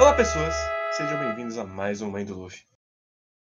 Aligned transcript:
Olá, 0.00 0.14
pessoas! 0.16 0.54
Sejam 0.96 1.18
bem-vindos 1.20 1.56
a 1.58 1.64
mais 1.64 2.02
um 2.02 2.10
Mãe 2.10 2.24
do 2.24 2.36
Luffy. 2.36 2.64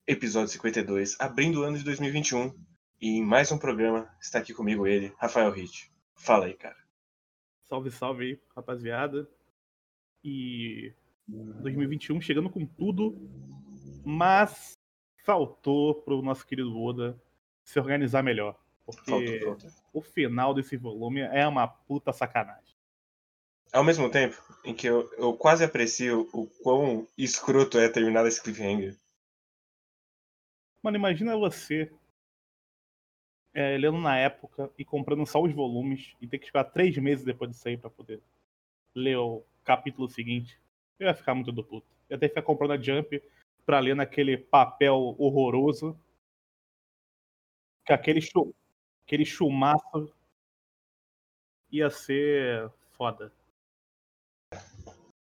Episódio 0.06 0.49
52, 0.49 1.20
abrindo 1.20 1.62
o 1.62 1.63
ano 1.63 1.79
de 1.79 1.84
2021. 1.84 2.54
E 3.02 3.18
em 3.18 3.24
mais 3.24 3.52
um 3.52 3.58
programa 3.58 4.08
está 4.21 4.38
aqui 4.38 4.54
comigo 4.54 4.86
ele, 4.86 5.12
Rafael 5.18 5.50
Hit. 5.52 5.92
Fala 6.13 6.46
aí, 6.46 6.54
cara. 6.54 6.78
Salve, 7.63 7.90
salve 7.90 8.40
rapaziada. 8.55 9.28
E 10.24 10.94
2021 11.28 12.22
chegando 12.22 12.51
com 12.51 12.67
tudo, 12.67 13.17
mas 14.06 14.74
faltou 15.24 15.96
pro 15.96 16.22
nosso 16.22 16.45
querido 16.45 16.80
Oda 16.80 17.20
se 17.63 17.80
organizar 17.80 18.22
melhor. 18.22 18.59
Porque 18.91 19.41
o 19.94 20.02
final 20.02 20.53
desse 20.53 20.77
volume 20.77 21.22
é 21.22 21.48
uma 21.48 21.67
puta 21.67 22.12
sacanagem. 22.12 22.76
Ao 23.72 23.84
mesmo 23.84 24.09
tempo 24.09 24.36
em 24.64 24.73
que 24.73 24.88
eu, 24.88 25.09
eu 25.14 25.34
quase 25.36 25.64
aprecio 25.64 26.27
o 26.34 26.48
quão 26.64 27.08
escroto 27.17 27.78
é 27.78 27.88
terminar 27.88 28.26
esse 28.26 28.41
cliffhanger. 28.41 28.95
Mano, 30.81 30.98
imagina 30.98 31.38
você 31.38 31.91
é, 33.54 33.78
lendo 33.78 34.00
na 34.00 34.17
época 34.17 34.72
e 34.78 34.86
comprando 34.86 35.26
só 35.26 35.42
os 35.42 35.53
volumes 35.53 36.16
e 36.22 36.28
ter 36.28 36.40
que 36.40 36.45
esperar 36.45 36.66
três 36.66 36.98
meses 36.98 37.26
depois 37.26 37.52
de 37.52 37.58
sair 37.58 37.78
pra 37.78 37.90
poder 37.90 38.22
ler 38.95 39.17
o 39.17 39.44
capítulo 39.64 40.09
seguinte. 40.09 40.59
Eu 40.98 41.08
ia 41.08 41.14
ficar 41.14 41.36
muito 41.36 41.52
do 41.52 41.64
puto. 41.64 41.88
Eu 42.09 42.16
ia 42.16 42.20
ter 42.20 42.28
que 42.28 42.36
ficar 42.36 42.42
comprando 42.42 42.72
a 42.72 42.81
Jump 42.81 43.22
pra 43.66 43.80
ler 43.80 43.95
naquele 43.95 44.38
papel 44.38 45.16
horroroso. 45.17 46.00
Que 47.86 47.94
aquele, 47.94 48.22
chu 48.22 48.53
aquele 49.09 49.26
chumaço 49.26 50.13
ia 51.72 51.90
ser 51.90 52.72
foda. 52.91 53.34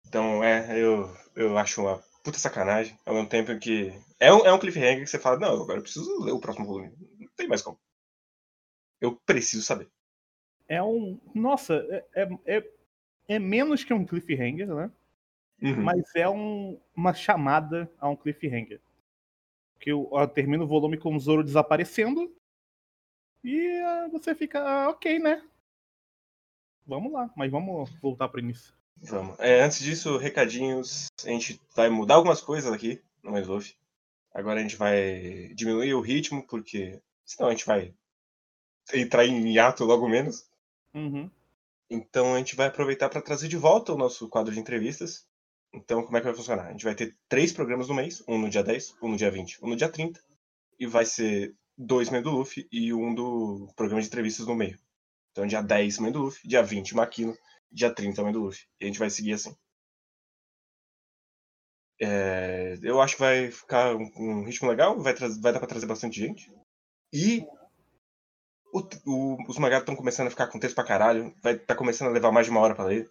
Então, 0.06 0.44
é, 0.44 0.78
eu, 0.78 1.09
eu 1.38 1.58
acho 1.58 1.81
uma 1.81 2.04
puta 2.22 2.38
sacanagem. 2.38 3.00
Ao 3.06 3.14
mesmo 3.14 3.30
tempo 3.30 3.58
que. 3.58 3.94
É 4.20 4.31
um, 4.34 4.46
é 4.46 4.54
um 4.54 4.59
cliffhanger 4.59 5.00
que 5.00 5.08
você 5.09 5.18
fala, 5.18 5.40
não, 5.40 5.64
agora 5.64 5.80
eu 5.80 5.84
preciso 5.84 6.22
ler 6.22 6.34
o 6.34 6.40
próximo 6.40 6.66
volume. 6.66 6.94
Não 7.18 7.30
tem 7.38 7.48
mais 7.48 7.62
como. 7.62 7.80
Eu 9.00 9.16
preciso 9.26 9.64
saber. 9.64 9.90
É 10.68 10.84
um. 10.84 11.18
Nossa, 11.34 11.76
é, 11.90 12.24
é, 12.24 12.58
é, 12.58 12.72
é 13.30 13.40
menos 13.40 13.86
que 13.86 13.94
um 13.94 14.06
cliffhanger, 14.06 14.68
né? 14.68 14.92
Uhum. 15.62 15.81
Mas 15.81 16.14
é 16.14 16.28
um, 16.28 16.78
uma 16.94 17.14
chamada 17.14 17.90
a 18.00 18.09
um 18.09 18.18
cliffhanger. 18.18 18.81
Que 19.80 19.94
o- 19.94 20.09
ó, 20.12 20.28
termina 20.28 20.64
o 20.64 20.68
volume 20.68 20.98
com 20.98 21.16
o 21.16 21.20
Zoro 21.20 21.44
desaparecendo. 21.44 22.36
E 23.44 23.80
ah, 23.81 24.09
você 24.11 24.36
fica, 24.36 24.59
ah, 24.61 24.89
ok, 24.89 25.20
né? 25.20 25.44
Vamos 26.86 27.11
lá, 27.11 27.31
mas 27.36 27.52
vamos 27.52 27.89
voltar 28.02 28.28
pro 28.28 28.39
início. 28.39 28.73
Vamos. 28.97 29.39
É, 29.39 29.64
antes 29.64 29.80
disso, 29.80 30.17
recadinhos. 30.17 31.08
A 31.25 31.30
gente 31.30 31.59
vai 31.75 31.89
mudar 31.89 32.16
algumas 32.16 32.42
coisas 32.42 32.72
aqui 32.72 33.02
no 33.23 33.31
Luffy. 33.39 33.75
Agora 34.34 34.59
a 34.59 34.64
gente 34.64 34.75
vai 34.75 35.52
diminuir 35.56 35.94
o 35.94 36.02
ritmo, 36.02 36.45
porque 36.45 37.02
senão 37.25 37.50
a 37.50 37.52
gente 37.52 37.66
vai 37.66 37.94
entrar 38.94 39.25
em 39.25 39.52
hiato 39.52 39.84
logo 39.84 40.08
menos. 40.08 40.45
Uhum. 40.94 41.30
Então 41.89 42.36
a 42.36 42.38
gente 42.38 42.56
vai 42.56 42.67
aproveitar 42.67 43.09
para 43.09 43.22
trazer 43.22 43.47
de 43.47 43.58
volta 43.58 43.94
o 43.94 43.97
nosso 43.97 44.30
quadro 44.30 44.53
de 44.53 44.59
entrevistas. 44.59 45.25
Então, 45.73 46.03
como 46.03 46.17
é 46.17 46.19
que 46.19 46.28
vai 46.28 46.36
funcionar? 46.36 46.67
A 46.67 46.72
gente 46.72 46.84
vai 46.84 46.95
ter 46.95 47.16
três 47.30 47.53
programas 47.53 47.88
no 47.88 47.95
mês, 47.95 48.23
um 48.28 48.38
no 48.38 48.50
dia 48.50 48.64
10, 48.64 48.95
um 49.02 49.09
no 49.09 49.17
dia 49.17 49.31
20, 49.31 49.64
um 49.64 49.69
no 49.69 49.75
dia 49.75 49.89
30. 49.89 50.22
E 50.78 50.86
vai 50.86 51.06
ser 51.06 51.56
dois 51.86 52.10
Mãe 52.10 52.22
do 52.22 52.32
Luffy 52.32 52.68
e 52.72 52.94
um 52.94 53.14
do 53.14 53.72
programa 53.76 54.02
de 54.02 54.08
entrevistas 54.08 54.46
no 54.48 54.56
meio. 54.56 54.78
Então, 55.32 55.46
dia 55.48 55.62
10, 55.62 55.98
Mãe 56.00 56.12
do 56.12 56.20
Luffy, 56.24 56.48
dia 56.48 56.62
20, 56.64 56.96
Maquino, 56.96 57.36
dia 57.72 57.94
30, 57.94 58.22
Mãe 58.24 58.34
do 58.34 58.42
Luffy. 58.44 58.66
E 58.80 58.86
a 58.86 58.88
gente 58.88 59.00
vai 59.00 59.10
seguir 59.10 59.34
assim. 59.34 59.56
É, 62.00 62.78
eu 62.82 63.00
acho 63.00 63.16
que 63.16 63.22
vai 63.22 63.52
ficar 63.52 63.96
um, 63.96 64.12
um 64.18 64.44
ritmo 64.44 64.68
legal, 64.69 65.00
vai, 65.00 65.14
vai 65.14 65.53
dar 65.53 65.59
pra 65.59 65.68
trazer 65.68 65.86
bastante 65.86 66.19
gente. 66.19 66.52
E 67.14 67.46
o- 68.74 68.81
o- 69.06 69.38
os 69.50 69.58
mangás 69.58 69.81
estão 69.81 69.96
começando 69.96 70.28
a 70.28 70.31
ficar 70.31 70.48
com 70.48 70.59
texto 70.59 70.75
pra 70.75 70.84
caralho, 70.84 71.34
vai 71.42 71.58
tá 71.58 71.75
começando 71.75 72.08
a 72.09 72.12
levar 72.12 72.31
mais 72.31 72.46
de 72.48 72.52
uma 72.52 72.59
hora 72.62 72.75
pra 72.75 72.86
ler. 72.86 73.09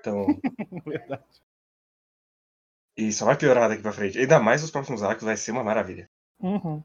Então, 0.00 0.26
Verdade. 0.86 1.24
e 2.96 3.12
só 3.12 3.24
vai 3.26 3.36
piorar 3.36 3.68
daqui 3.68 3.82
pra 3.82 3.92
frente. 3.92 4.18
Ainda 4.18 4.38
mais 4.40 4.62
os 4.64 4.70
próximos 4.70 5.02
arcos, 5.02 5.24
vai 5.24 5.36
ser 5.36 5.52
uma 5.52 5.64
maravilha. 5.64 6.08
Uhum. 6.40 6.82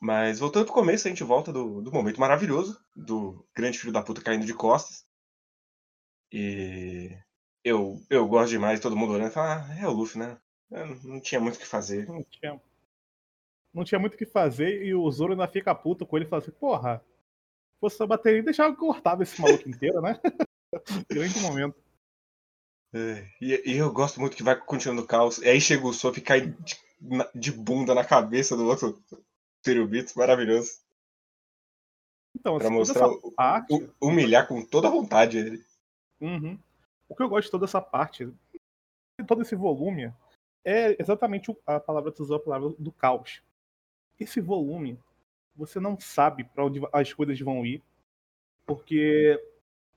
Mas 0.00 0.38
voltando 0.38 0.66
pro 0.66 0.74
começo, 0.74 1.06
a 1.06 1.10
gente 1.10 1.24
volta 1.24 1.52
do, 1.52 1.80
do 1.82 1.92
momento 1.92 2.20
maravilhoso, 2.20 2.78
do 2.94 3.46
grande 3.54 3.78
filho 3.78 3.92
da 3.92 4.02
puta 4.02 4.22
caindo 4.22 4.46
de 4.46 4.54
costas. 4.54 5.06
E 6.32 7.16
eu, 7.64 8.00
eu 8.10 8.26
gosto 8.28 8.50
demais, 8.50 8.80
todo 8.80 8.96
mundo 8.96 9.12
olhando 9.12 9.30
e 9.30 9.34
fala, 9.34 9.64
ah, 9.68 9.78
é 9.80 9.86
o 9.86 9.92
Luffy, 9.92 10.18
né? 10.18 10.38
Eu 10.70 10.86
não- 11.04 11.20
tinha 11.20 11.40
muito 11.40 11.56
o 11.56 11.58
que 11.58 11.66
fazer. 11.66 12.06
Não 12.08 12.22
tinha, 12.24 12.60
não 13.72 13.84
tinha 13.84 13.98
muito 13.98 14.14
o 14.14 14.18
que 14.18 14.26
fazer 14.26 14.82
e 14.84 14.94
o 14.94 15.10
Zoro 15.10 15.32
ainda 15.32 15.46
fica 15.46 15.74
puto 15.74 16.06
com 16.06 16.16
ele 16.16 16.24
e 16.26 16.28
fala 16.28 16.42
assim, 16.42 16.50
porra, 16.52 16.98
se 16.98 17.80
fosse 17.80 18.02
a 18.02 18.06
bateria, 18.06 18.42
deixava 18.42 18.72
eu 18.72 18.76
cortava 18.76 19.22
esse 19.22 19.40
maluco 19.40 19.68
inteiro, 19.68 20.00
né? 20.00 20.20
Grande 21.10 21.40
momento. 21.40 21.76
É, 22.92 23.28
E, 23.40 23.72
e 23.72 23.76
eu 23.76 23.92
gosto 23.92 24.20
muito 24.20 24.36
que 24.36 24.42
vai 24.42 24.56
continuando 24.58 25.02
o 25.02 25.06
caos. 25.06 25.38
E 25.38 25.48
aí 25.48 25.60
chega 25.60 25.86
o 25.86 25.92
Sop 25.92 26.16
e 26.16 26.20
cai 26.20 26.40
de, 26.46 26.76
na- 27.00 27.28
de 27.34 27.52
bunda 27.52 27.94
na 27.94 28.04
cabeça 28.04 28.56
do 28.56 28.66
outro 28.66 29.02
Terubito, 29.66 30.16
maravilhoso. 30.16 30.78
Então, 32.38 32.56
Pra 32.58 32.68
toda 32.68 32.78
mostrar 32.78 33.08
parte. 33.34 33.72
Hu- 33.74 33.90
Humilhar 34.00 34.46
com 34.46 34.64
toda 34.64 34.88
a 34.88 34.90
vontade 34.90 35.38
ele. 35.38 35.64
Uhum. 36.20 36.58
O 37.08 37.14
que 37.16 37.22
eu 37.22 37.28
gosto 37.28 37.46
de 37.46 37.50
toda 37.50 37.64
essa 37.64 37.80
parte, 37.80 38.28
todo 39.26 39.42
esse 39.42 39.56
volume, 39.56 40.12
é 40.64 41.00
exatamente 41.00 41.54
a 41.66 41.80
palavra 41.80 42.10
que 42.10 42.18
você 42.18 42.22
usou, 42.22 42.36
a 42.36 42.40
palavra 42.40 42.70
do 42.78 42.92
caos. 42.92 43.42
Esse 44.20 44.40
volume, 44.40 44.98
você 45.54 45.80
não 45.80 45.98
sabe 45.98 46.44
para 46.44 46.64
onde 46.64 46.80
as 46.92 47.12
coisas 47.12 47.38
vão 47.40 47.66
ir, 47.66 47.82
porque 48.64 49.42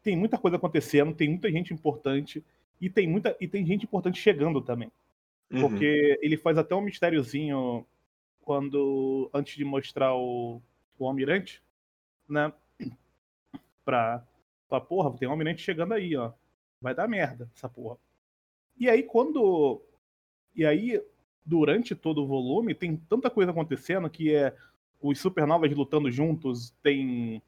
tem 0.02 0.18
muita 0.18 0.38
coisa 0.38 0.58
acontecendo, 0.58 1.14
tem 1.14 1.30
muita 1.30 1.52
gente 1.52 1.74
importante 1.74 2.44
e 2.82 2.90
tem 2.90 3.08
muita 3.08 3.36
e 3.40 3.48
tem 3.48 3.66
gente 3.66 3.84
importante 3.84 4.20
chegando 4.20 4.62
também. 4.62 4.92
Uhum. 5.52 5.62
Porque 5.62 6.18
ele 6.22 6.38
faz 6.38 6.58
até 6.58 6.74
um 6.76 6.82
mistériozinho 6.82 7.86
quando. 8.50 9.30
antes 9.32 9.56
de 9.56 9.64
mostrar 9.64 10.16
o, 10.16 10.60
o 10.98 11.08
almirante, 11.08 11.62
né? 12.28 12.52
Pra. 13.86 14.26
Pra 14.68 14.82
porra, 14.82 15.16
tem 15.16 15.28
um 15.28 15.32
almirante 15.32 15.62
chegando 15.62 15.94
aí, 15.94 16.16
ó. 16.16 16.32
Vai 16.82 16.96
dar 16.96 17.08
merda 17.08 17.48
essa 17.56 17.70
porra. 17.70 17.98
E 18.76 18.90
aí 18.90 19.04
quando. 19.04 19.80
E 20.56 20.66
aí, 20.66 21.00
durante 21.46 21.94
todo 21.94 22.24
o 22.24 22.28
volume, 22.28 22.74
tem 22.74 22.98
tanta 22.98 23.30
coisa 23.30 23.52
acontecendo 23.52 24.10
que 24.10 24.34
é 24.34 24.56
os 25.00 25.20
supernovas 25.20 25.72
lutando 25.72 26.10
juntos, 26.10 26.72
tem. 26.82 27.44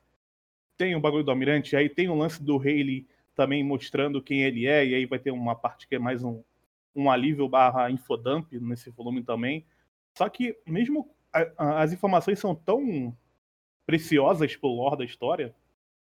Tem 0.78 0.96
o 0.96 1.00
bagulho 1.00 1.24
do 1.24 1.32
almirante, 1.32 1.76
aí 1.76 1.90
tem 1.90 2.10
o 2.10 2.16
lance 2.16 2.44
do 2.44 2.58
Rayleigh 2.58 3.08
também 3.36 3.64
mostrando 3.64 4.22
quem 4.22 4.44
ele 4.44 4.68
é, 4.68 4.86
e 4.86 4.94
aí 4.94 5.06
vai 5.08 5.18
ter 5.18 5.32
uma 5.32 5.56
parte 5.56 5.88
que 5.88 5.96
é 5.96 6.00
mais 6.00 6.24
um, 6.24 6.44
um 6.96 7.10
alívio 7.10 7.48
barra 7.50 7.90
infodump 7.90 8.52
nesse 8.60 8.92
volume 8.92 9.24
também. 9.24 9.66
Só 10.18 10.30
que 10.30 10.58
mesmo 10.66 11.10
a- 11.32 11.52
a- 11.58 11.82
as 11.84 11.94
informações 11.94 12.40
são 12.40 12.54
tão 12.56 13.16
preciosas 13.86 14.56
pro 14.56 14.70
lore 14.70 14.98
da 14.98 15.06
história 15.06 15.56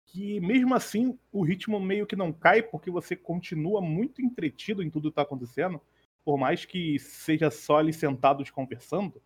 que 0.06 0.40
mesmo 0.40 0.74
assim 0.74 1.18
o 1.30 1.44
ritmo 1.44 1.78
meio 1.78 2.06
que 2.06 2.16
não 2.16 2.32
cai 2.32 2.62
porque 2.62 2.90
você 2.90 3.14
continua 3.14 3.80
muito 3.82 4.22
entretido 4.22 4.82
em 4.82 4.88
tudo 4.90 5.10
que 5.10 5.16
tá 5.16 5.22
acontecendo, 5.22 5.80
por 6.24 6.38
mais 6.38 6.64
que 6.64 6.98
seja 6.98 7.50
só 7.50 7.76
ali 7.78 7.92
sentados 7.92 8.50
conversando. 8.50 9.20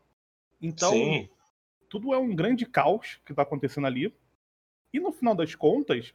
Então, 0.60 0.90
Sim. 0.90 1.28
tudo 1.88 2.12
é 2.12 2.18
um 2.18 2.34
grande 2.34 2.66
caos 2.66 3.20
que 3.24 3.32
tá 3.32 3.42
acontecendo 3.42 3.86
ali. 3.86 4.12
E 4.92 4.98
no 4.98 5.12
final 5.12 5.34
das 5.36 5.54
contas, 5.54 6.12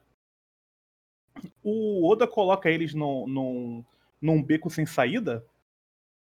o 1.64 2.10
Oda 2.10 2.28
coloca 2.28 2.70
eles 2.70 2.94
num, 2.94 3.26
num, 3.28 3.86
num 4.22 4.44
beco 4.44 4.70
sem 4.70 4.86
saída 4.86 5.46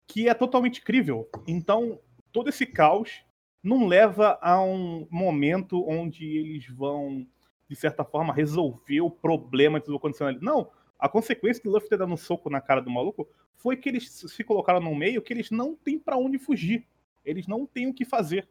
que 0.08 0.30
é 0.30 0.34
totalmente 0.34 0.82
crível. 0.82 1.30
Então, 1.48 2.00
todo 2.36 2.50
esse 2.50 2.66
caos 2.66 3.24
não 3.64 3.88
leva 3.88 4.38
a 4.42 4.62
um 4.62 5.08
momento 5.10 5.88
onde 5.88 6.26
eles 6.26 6.68
vão, 6.68 7.26
de 7.66 7.76
certa 7.78 8.04
forma, 8.04 8.34
resolver 8.34 9.00
o 9.00 9.10
problema 9.10 9.80
que 9.80 9.90
acontecendo 9.96 10.28
ali. 10.28 10.40
Não. 10.42 10.70
A 11.00 11.08
consequência 11.08 11.64
de 11.64 11.70
Luffy 11.70 11.88
ter 11.88 11.98
dado 11.98 12.12
um 12.12 12.18
soco 12.18 12.50
na 12.50 12.60
cara 12.60 12.82
do 12.82 12.92
maluco 12.92 13.26
foi 13.56 13.78
que 13.78 13.88
eles 13.88 14.10
se 14.10 14.44
colocaram 14.44 14.82
no 14.82 14.94
meio 14.94 15.22
que 15.22 15.32
eles 15.32 15.50
não 15.50 15.78
têm 15.78 15.98
pra 15.98 16.18
onde 16.18 16.38
fugir. 16.38 16.86
Eles 17.24 17.48
não 17.48 17.66
têm 17.66 17.88
o 17.88 17.94
que 17.94 18.04
fazer. 18.04 18.50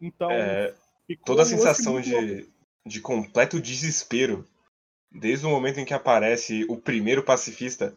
Então, 0.00 0.28
É, 0.32 0.74
toda 1.24 1.42
a 1.42 1.46
sensação 1.46 1.94
louco. 1.94 2.08
de, 2.08 2.50
de 2.84 3.00
completo 3.00 3.60
desespero, 3.60 4.44
desde 5.08 5.46
o 5.46 5.50
momento 5.50 5.78
em 5.78 5.84
que 5.84 5.94
aparece 5.94 6.66
o 6.68 6.76
primeiro 6.76 7.22
pacifista, 7.22 7.96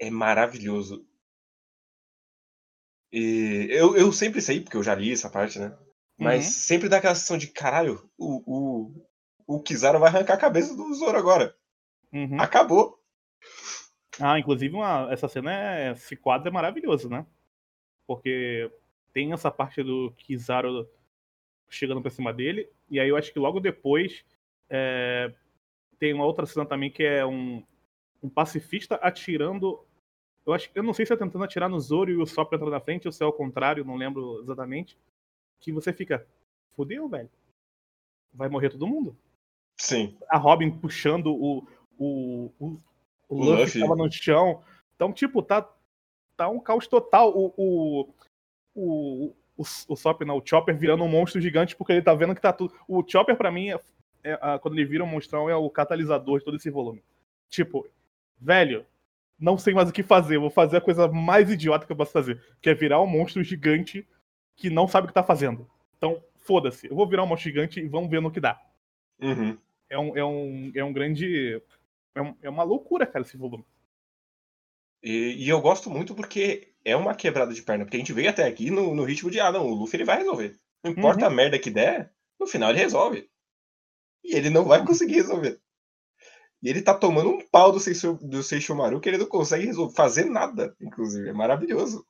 é 0.00 0.10
maravilhoso. 0.10 1.06
E 3.16 3.68
eu, 3.70 3.96
eu 3.96 4.10
sempre 4.10 4.42
sei, 4.42 4.60
porque 4.60 4.76
eu 4.76 4.82
já 4.82 4.92
li 4.92 5.12
essa 5.12 5.30
parte, 5.30 5.56
né? 5.60 5.72
Mas 6.18 6.46
Uhum. 6.46 6.50
sempre 6.50 6.88
dá 6.88 6.96
aquela 6.96 7.14
sensação 7.14 7.38
de 7.38 7.46
caralho, 7.46 8.10
o, 8.18 8.42
o, 8.44 9.06
o 9.46 9.62
Kizaru 9.62 10.00
vai 10.00 10.08
arrancar 10.08 10.34
a 10.34 10.38
cabeça 10.38 10.74
do 10.74 10.92
Zoro 10.94 11.16
agora. 11.16 11.54
Uhum. 12.12 12.40
Acabou. 12.40 13.00
Ah, 14.20 14.36
inclusive 14.36 14.74
uma, 14.74 15.12
essa 15.12 15.28
cena, 15.28 15.52
é, 15.52 15.92
esse 15.92 16.16
quadro 16.16 16.48
é 16.48 16.50
maravilhoso, 16.50 17.08
né? 17.08 17.24
Porque 18.04 18.68
tem 19.12 19.32
essa 19.32 19.48
parte 19.48 19.80
do 19.80 20.12
Kizaru 20.16 20.88
chegando 21.68 22.02
pra 22.02 22.10
cima 22.10 22.32
dele, 22.32 22.68
e 22.90 22.98
aí 22.98 23.08
eu 23.08 23.16
acho 23.16 23.32
que 23.32 23.38
logo 23.38 23.60
depois 23.60 24.24
é, 24.68 25.32
tem 26.00 26.12
uma 26.12 26.24
outra 26.24 26.46
cena 26.46 26.66
também 26.66 26.90
que 26.90 27.04
é 27.04 27.24
um, 27.24 27.64
um 28.20 28.28
pacifista 28.28 28.96
atirando. 28.96 29.86
Eu 30.46 30.52
acho 30.52 30.70
eu 30.74 30.82
não 30.82 30.92
sei 30.92 31.06
se 31.06 31.12
é 31.12 31.16
tentando 31.16 31.44
atirar 31.44 31.68
no 31.68 31.80
Zoro 31.80 32.10
e 32.10 32.16
o 32.16 32.26
Sop 32.26 32.52
entrando 32.52 32.70
na 32.70 32.80
frente, 32.80 33.06
ou 33.08 33.12
se 33.12 33.22
é 33.22 33.26
ao 33.26 33.32
contrário, 33.32 33.84
não 33.84 33.96
lembro 33.96 34.40
exatamente. 34.42 34.98
Que 35.60 35.72
você 35.72 35.92
fica, 35.92 36.26
fudeu, 36.76 37.08
velho. 37.08 37.30
Vai 38.32 38.48
morrer 38.48 38.68
todo 38.70 38.86
mundo. 38.86 39.16
Sim. 39.76 40.16
A 40.28 40.36
Robin 40.36 40.70
puxando 40.70 41.28
o, 41.34 41.66
o, 41.98 42.50
o, 42.58 42.76
o, 43.28 43.36
Luffy, 43.44 43.60
Luffy. 43.62 43.80
tava 43.80 43.96
no 43.96 44.10
chão. 44.12 44.62
Então, 44.94 45.12
tipo, 45.12 45.42
tá, 45.42 45.68
tá 46.36 46.48
um 46.48 46.60
caos 46.60 46.86
total. 46.86 47.32
O, 47.34 47.52
o, 47.56 48.14
o, 48.74 49.34
o, 49.56 49.62
o 49.88 49.96
Sop, 49.96 50.20
não, 50.22 50.38
o 50.38 50.42
Chopper 50.44 50.76
virando 50.76 51.02
um 51.04 51.08
monstro 51.08 51.40
gigante 51.40 51.74
porque 51.74 51.92
ele 51.92 52.02
tá 52.02 52.14
vendo 52.14 52.34
que 52.34 52.40
tá 52.40 52.52
tudo. 52.52 52.74
O 52.86 53.02
Chopper, 53.06 53.36
pra 53.36 53.50
mim, 53.50 53.70
é, 53.70 53.80
é, 54.24 54.38
a- 54.42 54.58
quando 54.58 54.74
ele 54.74 54.84
vira 54.84 55.02
um 55.04 55.08
monstrão, 55.08 55.48
é 55.48 55.56
o 55.56 55.70
catalisador 55.70 56.38
de 56.38 56.44
todo 56.44 56.56
esse 56.56 56.70
volume. 56.70 57.02
Tipo, 57.48 57.86
velho, 58.38 58.84
não 59.38 59.58
sei 59.58 59.74
mais 59.74 59.88
o 59.88 59.92
que 59.92 60.02
fazer. 60.02 60.38
Vou 60.38 60.50
fazer 60.50 60.76
a 60.78 60.80
coisa 60.80 61.08
mais 61.08 61.50
idiota 61.50 61.86
que 61.86 61.92
eu 61.92 61.96
posso 61.96 62.12
fazer, 62.12 62.42
que 62.60 62.70
é 62.70 62.74
virar 62.74 63.00
um 63.02 63.06
monstro 63.06 63.42
gigante 63.42 64.06
que 64.56 64.70
não 64.70 64.86
sabe 64.86 65.06
o 65.06 65.08
que 65.08 65.14
tá 65.14 65.22
fazendo. 65.24 65.68
Então, 65.96 66.22
foda-se. 66.38 66.86
Eu 66.88 66.94
vou 66.96 67.08
virar 67.08 67.22
um 67.24 67.26
monstro 67.26 67.50
gigante 67.50 67.80
e 67.80 67.88
vamos 67.88 68.08
ver 68.10 68.20
no 68.20 68.30
que 68.30 68.40
dá 68.40 68.60
Uhum. 69.20 69.56
é 69.88 69.98
um, 69.98 70.16
é 70.16 70.24
um, 70.24 70.72
é 70.74 70.84
um 70.84 70.92
grande. 70.92 71.60
É, 72.14 72.22
um- 72.22 72.36
é 72.42 72.50
uma 72.50 72.62
loucura, 72.62 73.06
cara, 73.06 73.24
esse 73.24 73.36
volume. 73.36 73.64
E, 75.02 75.44
e 75.44 75.48
eu 75.48 75.60
gosto 75.60 75.90
muito 75.90 76.14
porque 76.14 76.72
é 76.84 76.96
uma 76.96 77.14
quebrada 77.14 77.52
de 77.52 77.62
perna. 77.62 77.84
Porque 77.84 77.96
a 77.96 78.00
gente 78.00 78.12
veio 78.12 78.30
até 78.30 78.44
aqui 78.46 78.70
no, 78.70 78.94
no 78.94 79.04
ritmo 79.04 79.30
de, 79.30 79.40
ah, 79.40 79.52
não, 79.52 79.66
o 79.66 79.74
Luffy 79.74 79.96
ele 79.96 80.04
vai 80.04 80.18
resolver. 80.18 80.58
Não 80.82 80.92
importa 80.92 81.26
Uhum. 81.26 81.32
a 81.32 81.34
merda 81.34 81.58
que 81.58 81.70
der, 81.70 82.12
no 82.38 82.46
final 82.46 82.70
ele 82.70 82.78
resolve. 82.80 83.28
E 84.24 84.34
ele 84.36 84.50
não 84.50 84.64
vai 84.64 84.84
conseguir 84.86 85.14
resolver. 85.16 85.60
E 86.64 86.68
ele 86.70 86.80
tá 86.80 86.94
tomando 86.94 87.28
um 87.28 87.46
pau 87.46 87.70
do 87.70 87.78
Seisho, 87.78 88.14
do 88.22 88.42
Seishomaru 88.42 88.98
que 88.98 89.06
ele 89.10 89.18
não 89.18 89.26
consegue 89.26 89.66
resolver, 89.66 89.94
fazer 89.94 90.24
nada, 90.24 90.74
inclusive. 90.80 91.28
É 91.28 91.32
maravilhoso. 91.32 92.06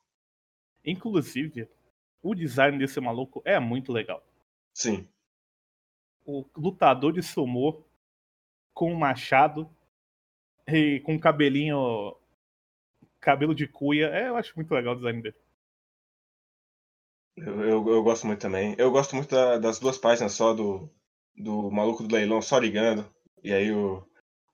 Inclusive, 0.85 1.67
o 2.23 2.33
design 2.33 2.77
desse 2.77 3.01
maluco 3.01 3.41
é 3.43 3.59
muito 3.59 3.91
legal. 3.91 4.25
Sim. 4.73 5.05
O 6.25 6.45
lutador 6.55 7.11
de 7.11 7.21
sumô 7.21 7.83
com 8.73 8.93
um 8.93 8.95
machado 8.95 9.69
e 10.65 11.01
com 11.01 11.19
cabelinho. 11.19 12.15
cabelo 13.19 13.53
de 13.53 13.67
cuia. 13.67 14.07
É, 14.07 14.29
eu 14.29 14.37
acho 14.37 14.53
muito 14.55 14.73
legal 14.73 14.93
o 14.93 14.95
design 14.97 15.21
dele. 15.21 15.35
Eu, 17.35 17.59
eu, 17.61 17.87
eu 17.89 18.03
gosto 18.03 18.25
muito 18.25 18.39
também. 18.39 18.73
Eu 18.77 18.89
gosto 18.89 19.15
muito 19.15 19.29
da- 19.29 19.57
das 19.57 19.79
duas 19.79 19.97
páginas 19.97 20.31
só 20.33 20.53
do, 20.53 20.89
do 21.35 21.69
maluco 21.69 22.03
do 22.03 22.15
leilão 22.15 22.41
só 22.41 22.57
ligando. 22.57 23.05
E 23.43 23.51
aí 23.51 23.71
o 23.71 24.01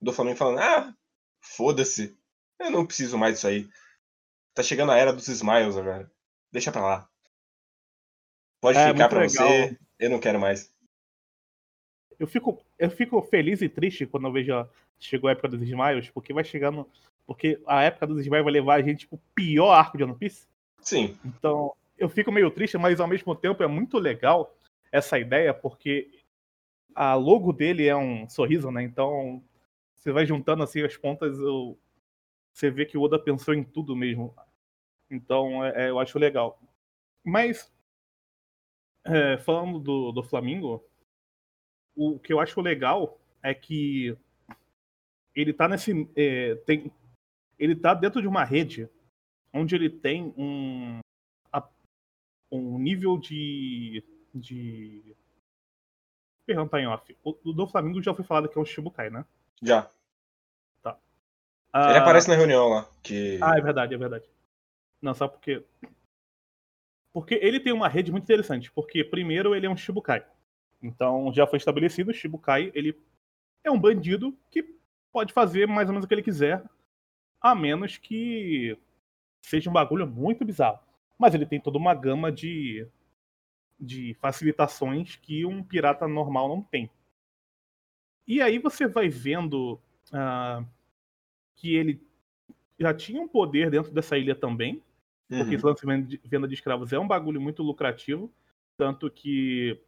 do 0.02 0.12
Flamengo 0.12 0.36
falando, 0.36 0.58
ah, 0.58 0.94
foda-se. 1.40 2.16
Eu 2.58 2.70
não 2.70 2.84
preciso 2.86 3.16
mais 3.16 3.34
disso 3.34 3.46
aí. 3.46 3.68
Tá 4.54 4.62
chegando 4.62 4.92
a 4.92 4.96
era 4.98 5.12
dos 5.12 5.28
smiles 5.28 5.76
agora. 5.76 6.10
Deixa 6.50 6.70
pra 6.70 6.82
lá. 6.82 7.08
Pode 8.60 8.78
É, 8.78 8.88
ficar 8.92 9.08
pra 9.08 9.20
legal. 9.20 9.48
você. 9.48 9.78
Eu 9.98 10.10
não 10.10 10.18
quero 10.20 10.38
mais. 10.38 10.72
Eu 12.18 12.26
fico, 12.26 12.62
eu 12.78 12.90
fico 12.90 13.20
feliz 13.22 13.62
e 13.62 13.68
triste 13.68 14.06
quando 14.06 14.26
eu 14.26 14.32
vejo. 14.32 14.52
ó, 14.52 14.66
Chegou 14.98 15.28
a 15.28 15.32
época 15.32 15.48
dos 15.48 15.62
Smiles, 15.62 16.10
porque 16.10 16.32
vai 16.32 16.44
chegando. 16.44 16.88
Porque 17.26 17.60
a 17.66 17.82
época 17.82 18.06
dos 18.06 18.20
Smiles 18.20 18.44
vai 18.44 18.52
levar 18.52 18.74
a 18.74 18.82
gente 18.82 19.06
pro 19.06 19.18
pior 19.34 19.72
arco 19.72 19.96
de 19.96 20.04
One 20.04 20.14
Piece. 20.14 20.46
Sim. 20.80 21.16
Então, 21.24 21.72
eu 21.98 22.08
fico 22.08 22.30
meio 22.30 22.50
triste, 22.50 22.76
mas 22.78 23.00
ao 23.00 23.08
mesmo 23.08 23.34
tempo 23.34 23.62
é 23.62 23.66
muito 23.66 23.98
legal 23.98 24.54
essa 24.92 25.18
ideia, 25.18 25.52
porque 25.54 26.10
a 26.94 27.14
logo 27.14 27.52
dele 27.52 27.86
é 27.86 27.96
um 27.96 28.28
sorriso, 28.28 28.70
né? 28.70 28.82
Então, 28.82 29.42
você 30.02 30.12
vai 30.12 30.26
juntando 30.26 30.62
assim 30.64 30.82
as 30.82 30.96
pontas, 30.96 31.38
eu- 31.38 31.78
você 32.52 32.70
vê 32.70 32.86
que 32.86 32.98
o 32.98 33.02
Oda 33.02 33.18
pensou 33.18 33.54
em 33.54 33.64
tudo 33.64 33.96
mesmo. 33.96 34.34
Então, 35.10 35.64
é- 35.64 35.86
é, 35.86 35.90
eu 35.90 36.00
acho 36.00 36.18
legal. 36.18 36.60
Mas, 37.24 37.72
é, 39.04 39.38
falando 39.38 39.78
do, 39.78 40.12
do 40.12 40.22
Flamengo, 40.22 40.84
o 41.96 42.18
que 42.18 42.32
eu 42.32 42.40
acho 42.40 42.60
legal 42.60 43.18
é 43.42 43.54
que 43.54 44.16
ele 45.34 45.52
tá 45.52 45.68
nesse. 45.68 46.08
é, 46.16 46.54
tem, 46.66 46.90
ele 47.58 47.76
tá 47.76 47.94
dentro 47.94 48.20
de 48.20 48.28
uma 48.28 48.44
rede 48.44 48.88
onde 49.54 49.74
ele 49.74 49.90
tem 49.90 50.34
um, 50.36 51.00
um 52.50 52.78
nível 52.78 53.18
de. 53.18 54.04
de. 54.34 55.16
Perdão, 56.46 56.68
tá 56.68 56.80
em 56.80 56.86
off. 56.86 57.16
O 57.24 57.52
do 57.52 57.66
Flamengo 57.66 58.00
já 58.02 58.14
foi 58.14 58.24
falado 58.24 58.48
que 58.48 58.56
é 58.58 58.60
um 58.60 58.64
Shibukai, 58.64 59.10
né? 59.10 59.24
Já. 59.62 59.88
Ah, 61.72 61.88
Ele 61.88 61.98
aparece 61.98 62.28
na 62.28 62.34
reunião 62.34 62.68
lá. 62.68 62.90
Que... 63.02 63.38
Ah, 63.40 63.56
é 63.56 63.60
verdade, 63.60 63.94
é 63.94 63.96
verdade. 63.96 64.28
Não, 65.00 65.14
só 65.14 65.26
porque. 65.26 65.64
Porque 67.14 67.34
ele 67.34 67.60
tem 67.60 67.72
uma 67.72 67.88
rede 67.88 68.12
muito 68.12 68.24
interessante. 68.24 68.70
Porque, 68.70 69.02
primeiro, 69.02 69.54
ele 69.54 69.66
é 69.66 69.70
um 69.70 69.76
Shibukai. 69.76 70.26
Então, 70.82 71.32
já 71.32 71.46
foi 71.46 71.56
estabelecido, 71.56 72.10
o 72.10 72.14
Shibukai, 72.14 72.70
ele 72.74 72.98
é 73.64 73.70
um 73.70 73.78
bandido 73.78 74.36
que 74.50 74.64
pode 75.12 75.32
fazer 75.32 75.66
mais 75.66 75.88
ou 75.88 75.94
menos 75.94 76.04
o 76.04 76.08
que 76.08 76.14
ele 76.14 76.22
quiser, 76.22 76.62
a 77.40 77.54
menos 77.54 77.96
que 77.96 78.76
seja 79.42 79.70
um 79.70 79.72
bagulho 79.72 80.06
muito 80.06 80.44
bizarro. 80.44 80.80
Mas 81.18 81.34
ele 81.34 81.46
tem 81.46 81.60
toda 81.60 81.78
uma 81.78 81.94
gama 81.94 82.32
de, 82.32 82.86
de 83.78 84.14
facilitações 84.14 85.16
que 85.16 85.46
um 85.46 85.62
pirata 85.62 86.08
normal 86.08 86.48
não 86.48 86.62
tem. 86.62 86.90
E 88.26 88.40
aí 88.40 88.58
você 88.58 88.86
vai 88.86 89.08
vendo 89.08 89.80
ah, 90.12 90.64
que 91.56 91.74
ele 91.74 92.00
já 92.78 92.92
tinha 92.94 93.20
um 93.20 93.28
poder 93.28 93.70
dentro 93.70 93.92
dessa 93.92 94.16
ilha 94.18 94.34
também, 94.34 94.82
porque 95.28 95.42
Uhum. 95.50 95.52
esse 95.54 95.86
lance 95.86 95.86
de 96.06 96.20
venda 96.24 96.46
de- 96.48 96.54
escravos 96.54 96.92
é 96.92 96.98
um 96.98 97.06
bagulho 97.06 97.40
muito 97.40 97.62
lucrativo, 97.62 98.30
tanto 98.76 99.10
que 99.10 99.78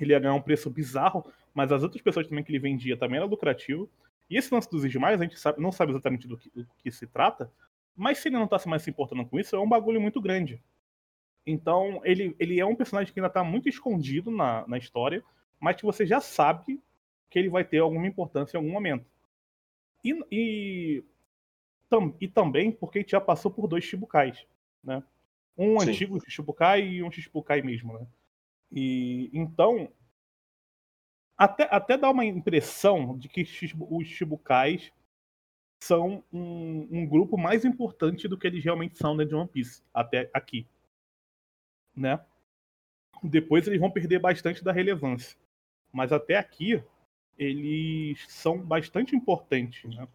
ele 0.00 0.12
ia 0.12 0.18
ganhar 0.20 0.34
um 0.34 0.42
preço 0.42 0.70
bizarro, 0.70 1.24
mas 1.54 1.72
as 1.72 1.82
outras 1.82 2.02
pessoas 2.02 2.26
também 2.26 2.44
que 2.44 2.50
ele 2.50 2.58
vendia 2.58 2.96
também 2.96 3.16
era 3.16 3.26
lucrativo. 3.26 3.88
E 4.28 4.36
esse 4.36 4.52
lance 4.54 4.70
dos 4.70 4.84
Ismais, 4.84 5.20
a 5.20 5.24
gente 5.24 5.38
sabe- 5.38 5.60
não 5.60 5.72
sabe 5.72 5.92
exatamente 5.92 6.28
do 6.28 6.36
que, 6.36 6.50
do 6.50 6.66
que 6.78 6.90
se 6.90 7.06
trata, 7.06 7.50
mas 7.96 8.18
se 8.18 8.28
ele 8.28 8.36
não 8.36 8.46
tá 8.46 8.58
mais 8.66 8.82
se 8.82 8.90
importando 8.90 9.26
com 9.26 9.38
isso, 9.38 9.56
é 9.56 9.58
um 9.58 9.68
bagulho 9.68 10.00
muito 10.00 10.20
grande. 10.20 10.62
Então, 11.46 12.00
ele, 12.04 12.36
ele 12.38 12.60
é 12.60 12.64
um 12.66 12.76
personagem 12.76 13.12
que 13.12 13.18
ainda 13.18 13.30
tá 13.30 13.42
muito 13.42 13.68
escondido 13.68 14.30
na, 14.30 14.66
na 14.68 14.78
história, 14.78 15.24
mas 15.58 15.76
que 15.76 15.84
você 15.84 16.06
já 16.06 16.20
sabe 16.20 16.80
que 17.30 17.38
ele 17.38 17.48
vai 17.48 17.64
ter 17.64 17.78
alguma 17.78 18.06
importância 18.06 18.56
em 18.56 18.58
algum 18.58 18.72
momento. 18.72 19.06
E, 20.04 20.18
e, 20.30 21.04
tam- 21.88 22.14
e 22.20 22.26
também 22.28 22.72
porque 22.72 22.98
a 22.98 23.02
gente 23.02 23.12
já 23.12 23.20
passou 23.20 23.50
por 23.50 23.66
dois 23.66 23.84
Shibukais, 23.84 24.46
né? 24.82 25.02
Um 25.56 25.78
Sim. 25.80 25.90
antigo 25.90 26.18
Shibukai 26.28 26.82
e 26.82 27.02
um 27.02 27.10
Shibukai 27.10 27.62
mesmo, 27.62 27.98
né? 27.98 28.06
E 28.72 29.30
então 29.32 29.90
até, 31.36 31.68
até 31.70 31.96
dá 31.96 32.10
uma 32.10 32.24
impressão 32.24 33.16
de 33.16 33.28
que 33.28 33.42
os 33.42 34.06
Shibukais 34.06 34.92
são 35.82 36.22
um, 36.30 36.86
um 36.90 37.06
grupo 37.06 37.38
mais 37.38 37.64
importante 37.64 38.28
do 38.28 38.36
que 38.36 38.46
eles 38.46 38.62
realmente 38.62 38.98
são 38.98 39.16
dentro 39.16 39.30
de 39.30 39.34
One 39.36 39.48
Piece, 39.48 39.82
até 39.94 40.30
aqui. 40.34 40.66
Né? 41.96 42.22
Depois 43.22 43.66
eles 43.66 43.80
vão 43.80 43.90
perder 43.90 44.18
bastante 44.18 44.62
da 44.62 44.72
relevância. 44.72 45.38
Mas 45.90 46.12
até 46.12 46.36
aqui, 46.36 46.82
eles 47.44 48.24
são 48.28 48.58
bastante 48.58 49.16
importantes. 49.16 49.82
Né? 49.94 50.06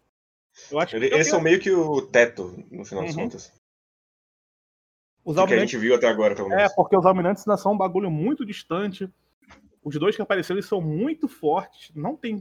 Eu 0.70 0.78
acho 0.78 0.96
Ele- 0.96 1.08
que 1.08 1.14
Eles 1.14 1.26
são 1.28 1.40
meio 1.40 1.58
que 1.60 1.70
o 1.70 2.00
teto, 2.02 2.64
no 2.70 2.84
final 2.84 3.04
das 3.04 3.14
Uhum. 3.16 3.22
contas. 3.24 3.52
os 5.24 5.34
que 5.34 5.54
a 5.54 5.58
gente 5.58 5.76
viu 5.76 5.92
até 5.96 6.06
agora, 6.06 6.36
pelo 6.36 6.52
É, 6.52 6.56
menos. 6.56 6.72
porque 6.74 6.96
os 6.96 7.04
almirantes 7.04 7.46
ainda 7.46 7.56
são 7.60 7.72
um 7.72 7.76
bagulho 7.76 8.08
muito 8.08 8.46
distante. 8.46 9.10
Os 9.82 9.96
dois 9.98 10.14
que 10.14 10.22
apareceram 10.22 10.56
eles 10.56 10.66
são 10.68 10.80
muito 10.80 11.26
fortes. 11.28 11.92
Não 11.96 12.16
tem. 12.16 12.40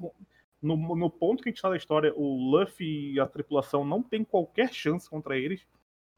No, 0.62 0.78
no 0.96 1.10
ponto 1.10 1.42
que 1.42 1.50
a 1.50 1.52
gente 1.52 1.62
tá 1.62 1.70
na 1.70 1.78
história, 1.78 2.14
o 2.16 2.52
Luffy 2.52 3.14
e 3.14 3.20
a 3.20 3.26
tripulação 3.26 3.84
não 3.84 4.04
tem 4.04 4.24
qualquer 4.24 4.72
chance 4.72 5.10
contra 5.10 5.36
eles, 5.38 5.66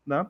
né? 0.05 0.29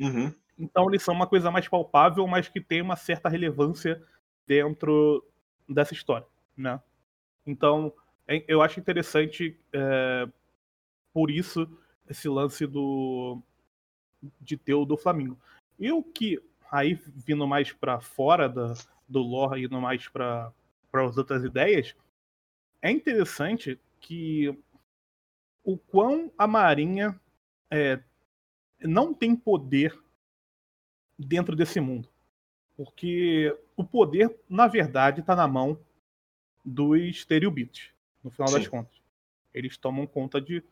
Uhum. 0.00 0.32
Então 0.58 0.88
eles 0.88 1.02
são 1.04 1.14
uma 1.14 1.26
coisa 1.26 1.50
mais 1.52 1.68
palpável, 1.68 2.26
mas 2.26 2.48
que 2.48 2.60
tem 2.60 2.82
uma 2.82 2.96
certa 2.96 3.28
relevância 3.28 4.02
dentro 4.46 5.24
dessa 5.68 5.94
história, 5.94 6.26
né? 6.56 6.80
Então 7.46 7.92
é- 8.26 8.44
eu 8.48 8.62
acho 8.62 8.80
interessante 8.80 9.58
é, 9.72 10.28
por 11.12 11.30
isso 11.30 11.68
esse 12.08 12.28
lance 12.28 12.66
do 12.66 13.40
de 14.40 14.56
ter 14.56 14.74
o 14.74 14.84
do 14.84 14.96
Flamengo. 14.96 15.38
E 15.78 15.92
o 15.92 16.02
que 16.02 16.40
aí 16.70 16.94
vindo 17.14 17.46
mais 17.46 17.72
pra 17.72 18.00
fora 18.00 18.48
da, 18.48 18.74
do 19.08 19.20
lore, 19.20 19.64
indo 19.64 19.80
mais 19.80 20.08
para 20.08 20.52
as 20.94 21.16
outras 21.18 21.44
ideias, 21.44 21.94
é 22.82 22.90
interessante 22.90 23.78
que 24.00 24.56
o 25.64 25.76
quão 25.76 26.30
a 26.38 26.46
Marinha 26.46 27.18
é, 27.70 28.00
não 28.80 29.12
tem 29.14 29.36
poder 29.36 29.98
dentro 31.18 31.56
desse 31.56 31.80
mundo. 31.80 32.08
Porque 32.76 33.56
o 33.76 33.84
poder, 33.84 34.36
na 34.48 34.66
verdade, 34.66 35.20
está 35.20 35.36
na 35.36 35.48
mão 35.48 35.78
dos 36.66 37.24
Teriubitos, 37.24 37.92
no 38.22 38.30
final 38.30 38.48
Sim. 38.48 38.58
das 38.58 38.68
contas. 38.68 39.00
Eles 39.54 39.76
tomam 39.76 40.06
conta 40.06 40.40
de. 40.40 40.62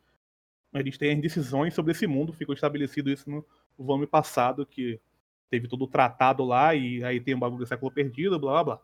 Eles 0.73 0.97
têm 0.97 1.15
as 1.15 1.21
decisões 1.21 1.73
sobre 1.73 1.93
esse 1.93 2.05
mundo, 2.05 2.33
ficou 2.33 2.53
estabelecido 2.53 3.09
isso 3.09 3.29
no 3.29 3.45
volume 3.77 4.05
passado, 4.05 4.65
que 4.65 4.99
teve 5.49 5.67
todo 5.67 5.85
o 5.85 5.87
tratado 5.87 6.43
lá, 6.43 6.75
e 6.75 7.03
aí 7.03 7.19
tem 7.21 7.33
o 7.33 7.37
bagulho 7.37 7.59
do 7.59 7.67
século 7.67 7.91
perdido, 7.91 8.37
blá 8.37 8.51
blá 8.51 8.63
blá. 8.63 8.81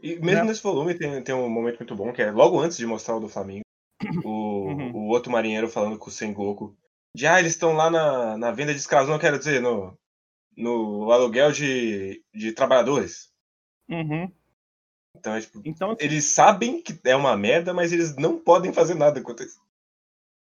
E 0.00 0.16
mesmo 0.16 0.42
né? 0.42 0.44
nesse 0.44 0.62
volume 0.62 0.94
tem, 0.94 1.22
tem 1.22 1.34
um 1.34 1.48
momento 1.48 1.78
muito 1.78 1.94
bom, 1.94 2.12
que 2.12 2.22
é 2.22 2.30
logo 2.30 2.60
antes 2.60 2.76
de 2.76 2.86
mostrar 2.86 3.16
o 3.16 3.20
do 3.20 3.28
Flamengo, 3.28 3.64
o, 4.24 4.68
uhum. 4.68 4.92
o 4.94 5.08
outro 5.08 5.32
marinheiro 5.32 5.68
falando 5.68 5.98
com 5.98 6.08
o 6.08 6.12
Sengoku. 6.12 6.76
De 7.14 7.26
ah, 7.26 7.40
eles 7.40 7.52
estão 7.52 7.72
lá 7.72 7.90
na, 7.90 8.36
na 8.36 8.50
venda 8.52 8.72
de 8.72 8.78
escravos, 8.78 9.08
não 9.08 9.18
quero 9.18 9.38
dizer, 9.38 9.60
no, 9.60 9.98
no 10.56 11.10
aluguel 11.10 11.50
de, 11.52 12.22
de 12.34 12.52
trabalhadores. 12.52 13.32
Uhum. 13.88 14.30
Então, 15.18 15.34
é, 15.34 15.40
tipo, 15.40 15.60
então, 15.64 15.96
eles 15.98 16.24
sabem 16.24 16.80
que 16.80 16.98
é 17.04 17.16
uma 17.16 17.36
merda, 17.36 17.74
mas 17.74 17.92
eles 17.92 18.16
não 18.16 18.38
podem 18.38 18.72
fazer 18.72 18.94
nada 18.94 19.18
enquanto 19.18 19.42
isso. 19.42 19.60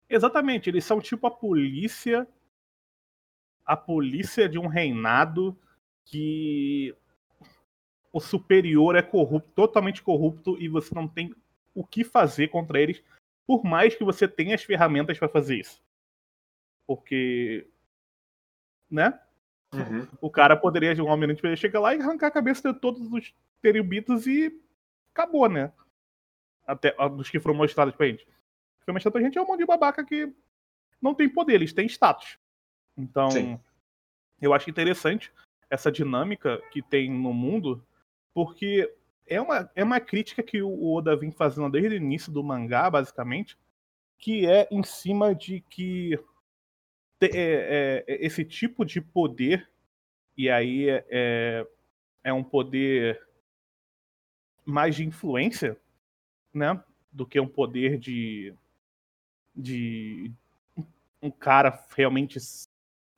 Exatamente, 0.10 0.70
eles 0.70 0.86
são 0.86 1.00
tipo 1.00 1.26
a 1.28 1.32
polícia. 1.32 2.28
A 3.66 3.76
polícia 3.76 4.48
de 4.48 4.58
um 4.58 4.68
reinado 4.68 5.58
que 6.06 6.96
o 8.14 8.20
superior 8.20 8.96
é 8.96 9.02
corrupto, 9.02 9.52
totalmente 9.54 10.02
corrupto, 10.02 10.58
e 10.62 10.70
você 10.70 10.96
não 10.96 11.08
tem 11.08 11.36
o 11.76 11.86
que 11.86 12.04
fazer 12.04 12.48
contra 12.48 12.80
eles, 12.80 13.04
por 13.46 13.66
mais 13.66 13.96
que 13.96 14.04
você 14.04 14.28
tenha 14.28 14.56
as 14.56 14.64
ferramentas 14.64 15.18
para 15.18 15.28
fazer 15.28 15.58
isso. 15.58 15.82
Porque. 16.86 17.68
Né? 18.90 19.20
Uhum. 19.74 20.08
O 20.22 20.30
cara 20.30 20.56
poderia, 20.56 20.94
um 21.04 21.10
almirante 21.10 21.42
poderia 21.42 21.58
chegar 21.58 21.82
lá 21.82 21.94
e 21.94 22.00
arrancar 22.00 22.28
a 22.28 22.32
cabeça 22.32 22.72
de 22.72 22.80
todos 22.80 23.12
os 23.12 23.34
teribitos 23.62 24.26
e 24.26 24.62
acabou, 25.18 25.50
né? 25.50 25.72
Até 26.66 26.94
dos 27.10 27.30
que 27.30 27.40
foram 27.40 27.58
mostrados 27.58 27.96
pra 27.96 28.08
gente. 28.08 28.24
O 28.24 28.80
que 28.80 28.86
foi 28.86 28.94
mostrado 28.94 29.14
pra 29.14 29.22
gente 29.22 29.38
é 29.38 29.42
um 29.42 29.48
monte 29.48 29.60
de 29.60 29.66
babaca 29.66 30.06
que 30.06 30.32
não 31.02 31.16
tem 31.16 31.28
poder, 31.28 31.56
eles 31.56 31.74
têm 31.74 31.88
status. 31.88 32.38
Então, 32.96 33.32
Sim. 33.32 33.60
eu 34.42 34.54
acho 34.54 34.70
interessante 34.70 35.32
essa 35.70 35.92
dinâmica 35.92 36.62
que 36.72 36.82
tem 36.82 37.12
no 37.12 37.34
mundo, 37.34 37.86
porque 38.34 38.92
é 39.26 39.40
uma, 39.42 39.70
é 39.76 39.84
uma 39.84 40.00
crítica 40.00 40.42
que 40.42 40.62
o 40.62 40.94
Oda 40.94 41.16
vem 41.16 41.32
fazendo 41.32 41.70
desde 41.70 41.90
o 41.90 41.98
início 41.98 42.32
do 42.32 42.44
mangá, 42.44 42.90
basicamente, 42.90 43.58
que 44.18 44.48
é 44.48 44.68
em 44.72 44.84
cima 44.84 45.36
de 45.36 45.62
que 45.70 46.20
é, 47.22 47.26
é, 47.26 48.06
é, 48.08 48.26
esse 48.26 48.44
tipo 48.46 48.86
de 48.86 49.02
poder, 49.02 49.70
e 50.36 50.50
aí 50.50 50.90
é, 50.90 51.06
é, 51.10 51.68
é 52.24 52.34
um 52.34 52.44
poder 52.44 53.27
mais 54.68 54.96
de 54.96 55.06
influência, 55.06 55.78
né? 56.54 56.82
Do 57.12 57.26
que 57.26 57.40
um 57.40 57.48
poder 57.48 57.98
de. 57.98 58.54
de 59.56 60.32
um 61.22 61.32
cara 61.32 61.84
realmente. 61.96 62.38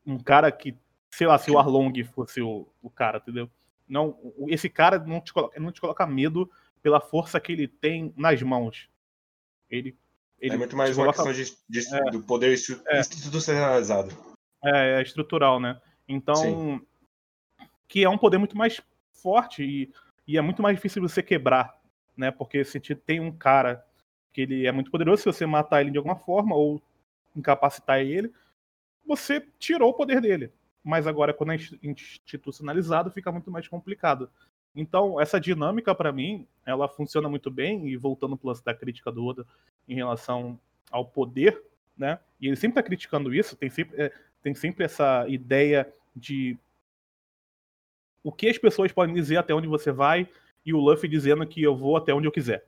Um 0.06 0.20
cara 0.20 0.52
que. 0.52 0.78
Sei 1.12 1.26
lá, 1.26 1.38
se 1.38 1.50
o 1.50 1.58
Arlong 1.58 2.04
fosse 2.04 2.40
o, 2.42 2.68
o 2.82 2.90
cara, 2.90 3.18
entendeu? 3.18 3.50
Não, 3.88 4.18
esse 4.48 4.70
cara 4.70 5.00
não 5.00 5.20
te, 5.20 5.34
coloca, 5.34 5.60
não 5.60 5.72
te 5.72 5.82
coloca 5.82 6.06
medo 6.06 6.50
pela 6.84 7.02
força 7.02 7.40
que 7.40 7.52
ele 7.52 7.68
tem 7.68 8.14
nas 8.16 8.42
mãos. 8.44 8.88
Ele 9.70 9.98
ele 10.40 10.56
é 10.56 10.58
muito 10.58 10.76
mais 10.76 10.98
uma 10.98 11.08
questão 11.08 11.34
de, 11.34 11.58
de 11.68 11.96
é, 11.96 12.12
do 12.12 12.24
poder 12.24 12.58
é, 12.88 13.00
institucionalizado. 13.00 14.16
É, 14.64 15.00
é 15.00 15.02
estrutural, 15.02 15.60
né? 15.60 15.80
Então, 16.08 16.36
Sim. 16.36 16.82
que 17.88 18.04
é 18.04 18.10
um 18.10 18.18
poder 18.18 18.38
muito 18.38 18.58
mais 18.58 18.82
forte 19.12 19.64
e, 19.64 19.94
e 20.30 20.38
é 20.38 20.42
muito 20.42 20.62
mais 20.62 20.76
difícil 20.76 21.02
você 21.02 21.24
quebrar, 21.24 21.76
né? 22.16 22.30
Porque 22.30 22.64
se 22.64 22.80
tem 22.80 23.20
um 23.20 23.32
cara 23.32 23.84
que 24.32 24.42
ele 24.42 24.68
é 24.68 24.72
muito 24.72 24.92
poderoso, 24.92 25.24
se 25.24 25.26
você 25.26 25.44
matar 25.44 25.82
ele 25.82 25.90
de 25.90 25.98
alguma 25.98 26.16
forma 26.16 26.56
ou 26.56 26.80
incapacitar 27.36 28.02
ele, 28.02 28.32
você 29.04 29.44
tirou 29.58 29.90
o 29.90 29.94
poder 29.96 30.22
dele. 30.22 30.54
Mas 30.84 31.08
agora, 31.08 31.34
quando 31.34 31.54
é 31.54 31.58
institucionalizado, 31.82 33.10
fica 33.10 33.32
muito 33.32 33.50
mais 33.50 33.68
complicado. 33.68 34.30
Então, 34.76 35.20
essa 35.20 35.40
dinâmica, 35.40 35.96
para 35.96 36.12
mim, 36.12 36.46
ela 36.64 36.88
funciona 36.88 37.28
muito 37.28 37.50
bem, 37.50 37.88
e 37.88 37.98
voltando 37.98 38.38
pro 38.38 38.50
lance 38.50 38.64
da 38.64 38.72
crítica 38.74 39.12
do 39.12 39.26
Oda 39.26 39.48
em 39.88 39.96
relação 39.96 40.60
ao 40.92 41.06
poder, 41.06 41.60
né? 41.98 42.20
E 42.40 42.46
ele 42.46 42.56
sempre 42.56 42.80
está 42.80 42.84
criticando 42.84 43.34
isso, 43.34 43.56
tem 43.56 43.72
sempre, 43.72 44.00
é, 44.00 44.14
tem 44.44 44.54
sempre 44.54 44.86
essa 44.86 45.28
ideia 45.28 45.92
de 46.16 46.56
o 48.24 48.32
que 48.32 48.48
as 48.48 48.58
pessoas 48.58 48.92
podem 48.92 49.16
dizer 49.16 49.38
até 49.38 49.54
onde 49.54 49.68
você 49.68 49.92
vai, 49.92 50.28
e 50.66 50.74
o 50.74 50.80
Luffy 50.80 51.10
dizendo 51.10 51.46
que 51.48 51.62
eu 51.62 51.76
vou 51.76 51.98
até 51.98 52.14
onde 52.14 52.28
eu 52.28 52.32
quiser. 52.32 52.66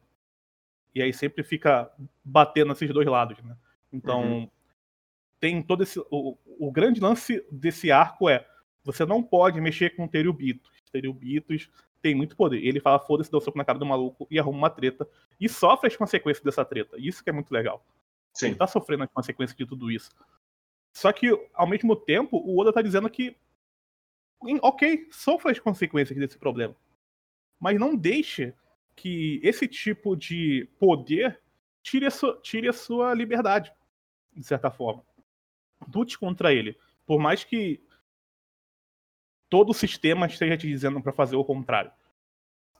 E 0.93 1.01
aí 1.01 1.13
sempre 1.13 1.43
fica 1.43 1.91
batendo 2.23 2.69
nesses 2.69 2.89
dois 2.91 3.07
lados, 3.07 3.41
né? 3.43 3.55
Então, 3.91 4.23
uhum. 4.23 4.49
tem 5.39 5.61
todo 5.61 5.83
esse. 5.83 5.99
O, 6.09 6.37
o 6.59 6.71
grande 6.71 6.99
lance 6.99 7.45
desse 7.51 7.91
arco 7.91 8.29
é: 8.29 8.45
você 8.83 9.05
não 9.05 9.21
pode 9.21 9.59
mexer 9.61 9.91
com 9.91 10.07
Teriubitos. 10.07 10.71
Teriubitos 10.91 11.69
tem 12.01 12.15
muito 12.15 12.35
poder. 12.35 12.65
Ele 12.65 12.79
fala, 12.79 12.99
foda-se, 12.99 13.31
dá 13.31 13.37
um 13.37 13.41
soco 13.41 13.57
na 13.57 13.63
cara 13.63 13.77
do 13.77 13.85
maluco 13.85 14.27
e 14.29 14.39
arruma 14.39 14.57
uma 14.57 14.69
treta. 14.69 15.07
E 15.39 15.47
sofre 15.47 15.87
as 15.87 15.95
consequências 15.95 16.43
dessa 16.43 16.65
treta. 16.65 16.97
Isso 16.97 17.23
que 17.23 17.29
é 17.29 17.33
muito 17.33 17.51
legal. 17.51 17.85
Sim. 18.33 18.47
Ele 18.47 18.55
tá 18.55 18.67
sofrendo 18.67 19.03
as 19.03 19.11
consequências 19.11 19.55
de 19.55 19.65
tudo 19.65 19.91
isso. 19.91 20.09
Só 20.93 21.11
que, 21.11 21.29
ao 21.53 21.67
mesmo 21.67 21.95
tempo, 21.95 22.37
o 22.37 22.59
Oda 22.59 22.73
tá 22.73 22.81
dizendo 22.81 23.09
que. 23.09 23.35
Ok, 24.61 25.07
sofra 25.11 25.51
as 25.51 25.59
consequências 25.59 26.17
desse 26.17 26.37
problema. 26.37 26.75
Mas 27.59 27.79
não 27.79 27.95
deixe 27.95 28.53
que 28.95 29.39
esse 29.43 29.67
tipo 29.67 30.15
de 30.15 30.67
poder 30.79 31.39
tire 31.83 32.05
a 32.05 32.11
sua, 32.11 32.39
tire 32.41 32.67
a 32.67 32.73
sua 32.73 33.13
liberdade, 33.13 33.71
de 34.35 34.43
certa 34.43 34.71
forma. 34.71 35.03
Lute 35.93 36.17
contra 36.17 36.53
ele. 36.53 36.77
Por 37.05 37.19
mais 37.19 37.43
que 37.43 37.83
todo 39.49 39.71
o 39.71 39.75
sistema 39.75 40.25
esteja 40.25 40.57
te 40.57 40.67
dizendo 40.67 41.01
para 41.01 41.11
fazer 41.11 41.35
o 41.35 41.45
contrário. 41.45 41.91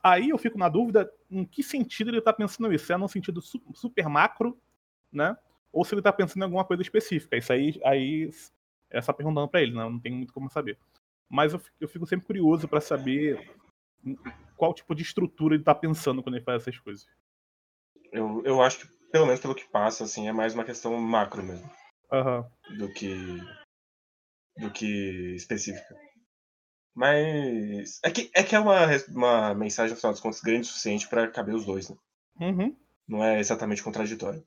Aí 0.02 0.30
eu 0.30 0.38
fico 0.38 0.58
na 0.58 0.68
dúvida 0.68 1.12
em 1.30 1.44
que 1.44 1.62
sentido 1.62 2.10
ele 2.10 2.18
está 2.18 2.32
pensando 2.32 2.72
isso. 2.72 2.86
Se 2.86 2.92
é 2.92 2.96
num 2.96 3.06
sentido 3.06 3.40
super 3.40 4.08
macro, 4.08 4.58
né? 5.12 5.36
Ou 5.72 5.84
se 5.84 5.94
ele 5.94 6.00
está 6.00 6.12
pensando 6.12 6.40
em 6.40 6.44
alguma 6.44 6.64
coisa 6.64 6.82
específica. 6.82 7.36
Isso 7.36 7.52
aí, 7.52 7.80
aí 7.84 8.30
é 8.90 9.00
só 9.00 9.12
perguntando 9.12 9.48
para 9.48 9.62
ele, 9.62 9.72
né? 9.72 9.82
não 9.82 10.00
tem 10.00 10.12
muito 10.12 10.32
como 10.32 10.50
saber. 10.50 10.78
Mas 11.32 11.54
eu 11.54 11.58
fico, 11.58 11.76
eu 11.80 11.88
fico 11.88 12.06
sempre 12.06 12.26
curioso 12.26 12.68
para 12.68 12.78
saber 12.78 13.50
qual 14.54 14.74
tipo 14.74 14.94
de 14.94 15.02
estrutura 15.02 15.54
ele 15.54 15.62
está 15.62 15.74
pensando 15.74 16.22
quando 16.22 16.34
ele 16.34 16.44
faz 16.44 16.60
essas 16.60 16.78
coisas. 16.78 17.06
Eu, 18.12 18.44
eu 18.44 18.60
acho 18.60 18.80
que, 18.80 18.86
pelo 19.10 19.24
menos 19.24 19.40
pelo 19.40 19.54
que 19.54 19.64
passa, 19.64 20.04
assim, 20.04 20.28
é 20.28 20.32
mais 20.32 20.52
uma 20.52 20.62
questão 20.62 20.94
macro 21.00 21.42
mesmo. 21.42 21.70
Uhum. 22.12 22.76
Do 22.76 22.92
que. 22.92 23.14
do 24.58 24.70
que 24.70 25.34
específica. 25.34 25.96
Mas. 26.94 27.98
É 28.04 28.10
que 28.10 28.30
é, 28.34 28.42
que 28.42 28.54
é 28.54 28.60
uma, 28.60 28.86
uma 29.08 29.54
mensagem, 29.54 29.94
no 29.94 29.96
final 29.98 30.12
das 30.12 30.20
contas, 30.20 30.42
grande 30.42 30.68
o 30.68 30.70
suficiente 30.70 31.08
para 31.08 31.30
caber 31.30 31.54
os 31.54 31.64
dois, 31.64 31.88
né? 31.88 31.96
Uhum. 32.38 32.76
Não 33.08 33.24
é 33.24 33.40
exatamente 33.40 33.82
contraditório. 33.82 34.44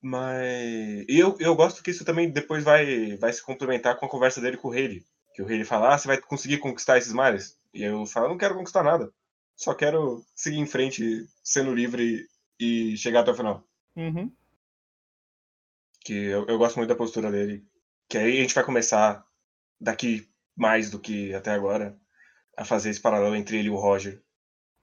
Mas. 0.00 1.04
E 1.06 1.18
eu, 1.18 1.36
eu 1.38 1.54
gosto 1.54 1.82
que 1.82 1.90
isso 1.90 2.06
também 2.06 2.30
depois 2.30 2.64
vai, 2.64 3.18
vai 3.18 3.30
se 3.34 3.44
complementar 3.44 3.98
com 3.98 4.06
a 4.06 4.10
conversa 4.10 4.40
dele 4.40 4.56
com 4.56 4.68
o 4.68 4.72
Rei. 4.72 5.04
Que 5.38 5.42
o 5.42 5.46
Rei 5.46 5.62
fala: 5.64 5.94
Ah, 5.94 5.96
você 5.96 6.08
vai 6.08 6.20
conseguir 6.20 6.58
conquistar 6.58 6.98
esses 6.98 7.12
mares? 7.12 7.56
E 7.72 7.84
eu 7.84 8.04
falo: 8.06 8.28
Não 8.28 8.36
quero 8.36 8.56
conquistar 8.56 8.82
nada. 8.82 9.12
Só 9.54 9.72
quero 9.72 10.26
seguir 10.34 10.58
em 10.58 10.66
frente, 10.66 11.28
sendo 11.44 11.72
livre 11.72 12.26
e 12.58 12.96
chegar 12.96 13.20
até 13.20 13.30
o 13.30 13.36
final. 13.36 13.64
Uhum. 13.94 14.32
Que 16.00 16.12
eu, 16.12 16.44
eu 16.48 16.58
gosto 16.58 16.74
muito 16.74 16.88
da 16.88 16.96
postura 16.96 17.30
dele. 17.30 17.64
Que 18.08 18.18
aí 18.18 18.38
a 18.38 18.42
gente 18.42 18.54
vai 18.54 18.64
começar 18.64 19.24
daqui 19.80 20.28
mais 20.56 20.90
do 20.90 20.98
que 20.98 21.32
até 21.32 21.52
agora 21.52 21.96
a 22.56 22.64
fazer 22.64 22.90
esse 22.90 23.00
paralelo 23.00 23.36
entre 23.36 23.58
ele 23.58 23.68
e 23.68 23.70
o 23.70 23.76
Roger. 23.76 24.20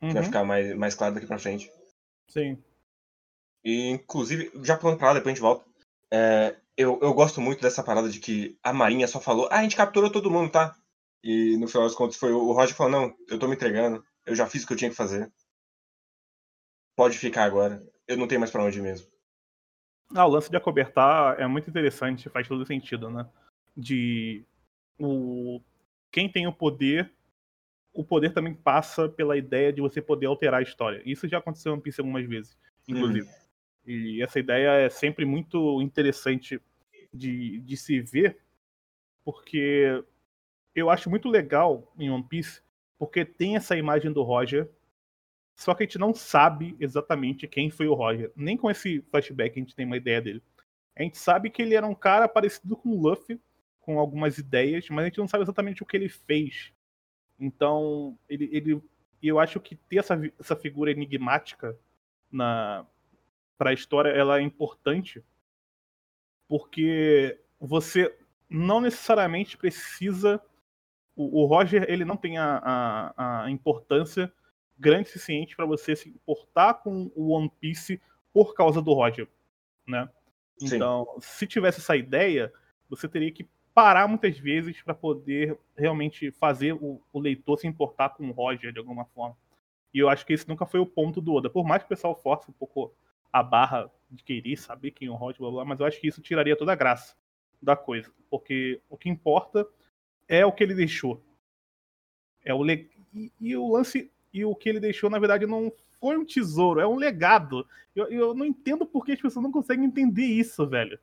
Uhum. 0.01 0.07
Que 0.07 0.13
vai 0.13 0.21
uhum. 0.21 0.27
ficar 0.27 0.45
mais, 0.45 0.73
mais 0.73 0.95
claro 0.95 1.15
daqui 1.15 1.27
pra 1.27 1.37
frente. 1.37 1.69
Sim. 2.29 2.63
E, 3.61 3.89
inclusive, 3.89 4.49
já 4.63 4.77
pulando 4.77 4.99
pra 4.99 5.09
lá, 5.09 5.15
depois 5.15 5.33
a 5.33 5.35
gente 5.35 5.41
volta. 5.41 5.65
É, 6.09 6.55
eu, 6.77 6.99
eu 7.01 7.13
gosto 7.13 7.39
muito 7.39 7.61
dessa 7.61 7.83
parada 7.83 8.09
de 8.09 8.19
que 8.19 8.57
a 8.61 8.73
Marinha 8.73 9.07
só 9.07 9.19
falou, 9.19 9.47
ah, 9.51 9.59
a 9.59 9.63
gente 9.63 9.75
capturou 9.75 10.11
todo 10.11 10.31
mundo, 10.31 10.51
tá? 10.51 10.75
E 11.23 11.57
no 11.57 11.67
final 11.67 11.87
das 11.87 11.95
contas 11.95 12.17
foi 12.17 12.31
o 12.31 12.51
Roger 12.51 12.75
falou, 12.75 12.91
não, 12.91 13.15
eu 13.27 13.39
tô 13.39 13.47
me 13.47 13.55
entregando, 13.55 14.03
eu 14.25 14.35
já 14.35 14.45
fiz 14.45 14.63
o 14.63 14.67
que 14.67 14.73
eu 14.73 14.77
tinha 14.77 14.89
que 14.89 14.95
fazer. 14.95 15.31
Pode 16.95 17.17
ficar 17.17 17.43
agora, 17.43 17.81
eu 18.07 18.17
não 18.17 18.27
tenho 18.27 18.39
mais 18.39 18.51
pra 18.51 18.63
onde 18.63 18.81
mesmo. 18.81 19.07
Ah, 20.13 20.25
o 20.25 20.29
lance 20.29 20.49
de 20.49 20.57
acobertar 20.57 21.39
é 21.39 21.47
muito 21.47 21.69
interessante, 21.69 22.29
faz 22.29 22.47
todo 22.47 22.65
sentido, 22.65 23.09
né? 23.09 23.27
De 23.75 24.43
o 24.99 25.61
quem 26.11 26.31
tem 26.31 26.47
o 26.47 26.53
poder, 26.53 27.11
o 27.93 28.03
poder 28.03 28.33
também 28.33 28.53
passa 28.53 29.09
pela 29.09 29.35
ideia 29.35 29.73
de 29.73 29.81
você 29.81 30.01
poder 30.01 30.27
alterar 30.27 30.59
a 30.59 30.63
história. 30.63 31.01
Isso 31.05 31.27
já 31.27 31.39
aconteceu 31.39 31.75
no 31.75 31.81
Piece 31.81 31.99
algumas 31.99 32.25
vezes, 32.25 32.57
inclusive. 32.87 33.27
Uhum. 33.27 33.44
E 33.85 34.21
essa 34.21 34.39
ideia 34.39 34.85
é 34.85 34.89
sempre 34.89 35.25
muito 35.25 35.81
interessante 35.81 36.59
de, 37.13 37.59
de 37.61 37.77
se 37.77 37.99
ver, 38.01 38.37
porque 39.23 40.03
eu 40.73 40.89
acho 40.89 41.09
muito 41.09 41.29
legal 41.29 41.93
em 41.97 42.09
One 42.09 42.23
Piece, 42.23 42.61
porque 42.97 43.23
tem 43.23 43.55
essa 43.55 43.77
imagem 43.77 44.11
do 44.11 44.23
Roger, 44.23 44.69
só 45.55 45.73
que 45.73 45.83
a 45.83 45.85
gente 45.85 45.97
não 45.97 46.13
sabe 46.13 46.75
exatamente 46.79 47.47
quem 47.47 47.69
foi 47.69 47.87
o 47.87 47.93
Roger. 47.93 48.31
Nem 48.35 48.57
com 48.57 48.69
esse 48.69 49.01
flashback 49.09 49.57
a 49.57 49.63
gente 49.63 49.75
tem 49.75 49.85
uma 49.85 49.97
ideia 49.97 50.21
dele. 50.21 50.43
A 50.95 51.03
gente 51.03 51.17
sabe 51.17 51.49
que 51.49 51.61
ele 51.61 51.75
era 51.75 51.85
um 51.85 51.95
cara 51.95 52.27
parecido 52.27 52.75
com 52.75 52.89
o 52.89 53.01
Luffy, 53.01 53.39
com 53.79 53.99
algumas 53.99 54.37
ideias, 54.37 54.89
mas 54.89 55.03
a 55.03 55.07
gente 55.07 55.19
não 55.19 55.27
sabe 55.27 55.43
exatamente 55.43 55.83
o 55.83 55.85
que 55.85 55.95
ele 55.95 56.09
fez. 56.09 56.73
Então, 57.39 58.17
ele, 58.27 58.49
ele 58.51 58.81
eu 59.21 59.39
acho 59.39 59.59
que 59.59 59.75
ter 59.75 59.97
essa, 59.97 60.19
essa 60.39 60.55
figura 60.55 60.91
enigmática 60.91 61.77
na 62.31 62.85
para 63.57 63.69
a 63.69 63.73
história 63.73 64.09
ela 64.09 64.39
é 64.39 64.41
importante 64.41 65.23
porque 66.47 67.39
você 67.59 68.15
não 68.49 68.79
necessariamente 68.81 69.57
precisa 69.57 70.41
o, 71.15 71.43
o 71.43 71.45
Roger 71.45 71.85
ele 71.89 72.05
não 72.05 72.17
tem 72.17 72.37
a, 72.37 72.57
a, 72.57 73.43
a 73.45 73.51
importância 73.51 74.31
grande 74.77 75.07
o 75.09 75.13
suficiente 75.13 75.55
para 75.55 75.65
você 75.65 75.95
se 75.95 76.09
importar 76.09 76.75
com 76.75 77.11
o 77.15 77.29
One 77.29 77.51
Piece 77.59 78.01
por 78.33 78.53
causa 78.53 78.81
do 78.81 78.93
Roger, 78.93 79.27
né? 79.87 80.09
Sim. 80.57 80.75
Então, 80.75 81.07
se 81.19 81.47
tivesse 81.47 81.79
essa 81.79 81.95
ideia, 81.95 82.51
você 82.89 83.07
teria 83.07 83.31
que 83.31 83.47
parar 83.73 84.07
muitas 84.07 84.37
vezes 84.37 84.81
para 84.81 84.93
poder 84.93 85.57
realmente 85.75 86.31
fazer 86.31 86.73
o, 86.73 87.01
o, 87.11 87.19
leitor 87.19 87.59
se 87.59 87.67
importar 87.67 88.09
com 88.09 88.27
o 88.29 88.31
Roger 88.31 88.71
de 88.71 88.79
alguma 88.79 89.05
forma. 89.05 89.37
E 89.93 89.99
eu 89.99 90.09
acho 90.09 90.25
que 90.25 90.33
esse 90.33 90.47
nunca 90.47 90.65
foi 90.65 90.79
o 90.79 90.85
ponto 90.85 91.21
do 91.21 91.33
Oda. 91.33 91.49
Por 91.49 91.65
mais 91.65 91.81
que 91.81 91.87
o 91.87 91.89
pessoal 91.89 92.15
force 92.15 92.49
um 92.49 92.53
pouco 92.53 92.93
a 93.35 93.43
barra 93.43 93.91
de 94.09 94.23
querer 94.23 94.55
saber 94.55 94.91
quem 94.91 95.09
é 95.09 95.11
o 95.11 95.15
Roger, 95.15 95.41
blá, 95.41 95.51
blá, 95.51 95.65
mas 95.65 95.81
eu 95.81 95.85
acho 95.85 95.99
que 95.99 96.07
isso 96.07 96.21
tiraria 96.21 96.55
toda 96.55 96.71
a 96.71 96.75
graça 96.75 97.17
da 97.61 97.75
coisa. 97.75 98.09
Porque 98.29 98.79
o 98.89 98.97
que 98.97 99.09
importa 99.09 99.67
é 100.25 100.45
o 100.45 100.53
que 100.53 100.63
ele 100.63 100.73
deixou. 100.73 101.21
É 102.45 102.53
o 102.53 102.63
le... 102.63 102.89
e, 103.13 103.29
e 103.41 103.57
o 103.57 103.73
lance 103.73 104.09
e 104.31 104.45
o 104.45 104.55
que 104.55 104.69
ele 104.69 104.79
deixou, 104.79 105.09
na 105.09 105.19
verdade, 105.19 105.45
não 105.45 105.69
foi 105.99 106.15
um 106.15 106.23
tesouro, 106.23 106.79
é 106.79 106.87
um 106.87 106.95
legado. 106.95 107.67
Eu, 107.93 108.07
eu 108.09 108.33
não 108.33 108.45
entendo 108.45 108.85
por 108.85 109.05
que 109.05 109.11
as 109.11 109.21
pessoas 109.21 109.43
não 109.43 109.51
conseguem 109.51 109.83
entender 109.83 110.23
isso, 110.23 110.65
velho. 110.65 110.97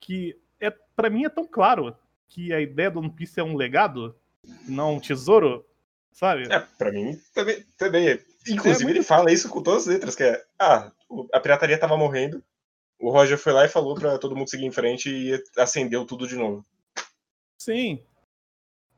Que 0.00 0.36
é 0.58 0.70
para 0.70 1.08
mim 1.08 1.24
é 1.24 1.28
tão 1.28 1.46
claro 1.46 1.96
que 2.28 2.52
a 2.52 2.60
ideia 2.60 2.90
do 2.90 2.98
One 2.98 3.10
Piece 3.10 3.38
é 3.38 3.44
um 3.44 3.54
legado, 3.54 4.16
não 4.66 4.96
um 4.96 5.00
tesouro, 5.00 5.64
sabe? 6.10 6.52
É, 6.52 6.58
pra 6.76 6.90
mim 6.90 7.16
também. 7.32 7.64
também 7.78 8.08
é. 8.08 8.24
Inclusive, 8.48 8.82
é 8.82 8.84
muito... 8.86 8.96
ele 8.96 9.04
fala 9.04 9.30
isso 9.30 9.48
com 9.48 9.62
todas 9.62 9.82
as 9.82 9.94
letras, 9.94 10.16
que 10.16 10.24
é. 10.24 10.44
Ah, 10.58 10.90
a 11.32 11.40
pirataria 11.40 11.78
tava 11.78 11.96
morrendo. 11.96 12.42
O 12.98 13.10
Roger 13.10 13.38
foi 13.38 13.52
lá 13.52 13.64
e 13.64 13.68
falou 13.68 13.94
para 13.94 14.18
todo 14.18 14.36
mundo 14.36 14.50
seguir 14.50 14.66
em 14.66 14.72
frente 14.72 15.10
e 15.10 15.42
acendeu 15.56 16.04
tudo 16.04 16.26
de 16.26 16.36
novo. 16.36 16.64
Sim. 17.58 18.04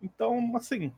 Então, 0.01 0.57
assim. 0.57 0.93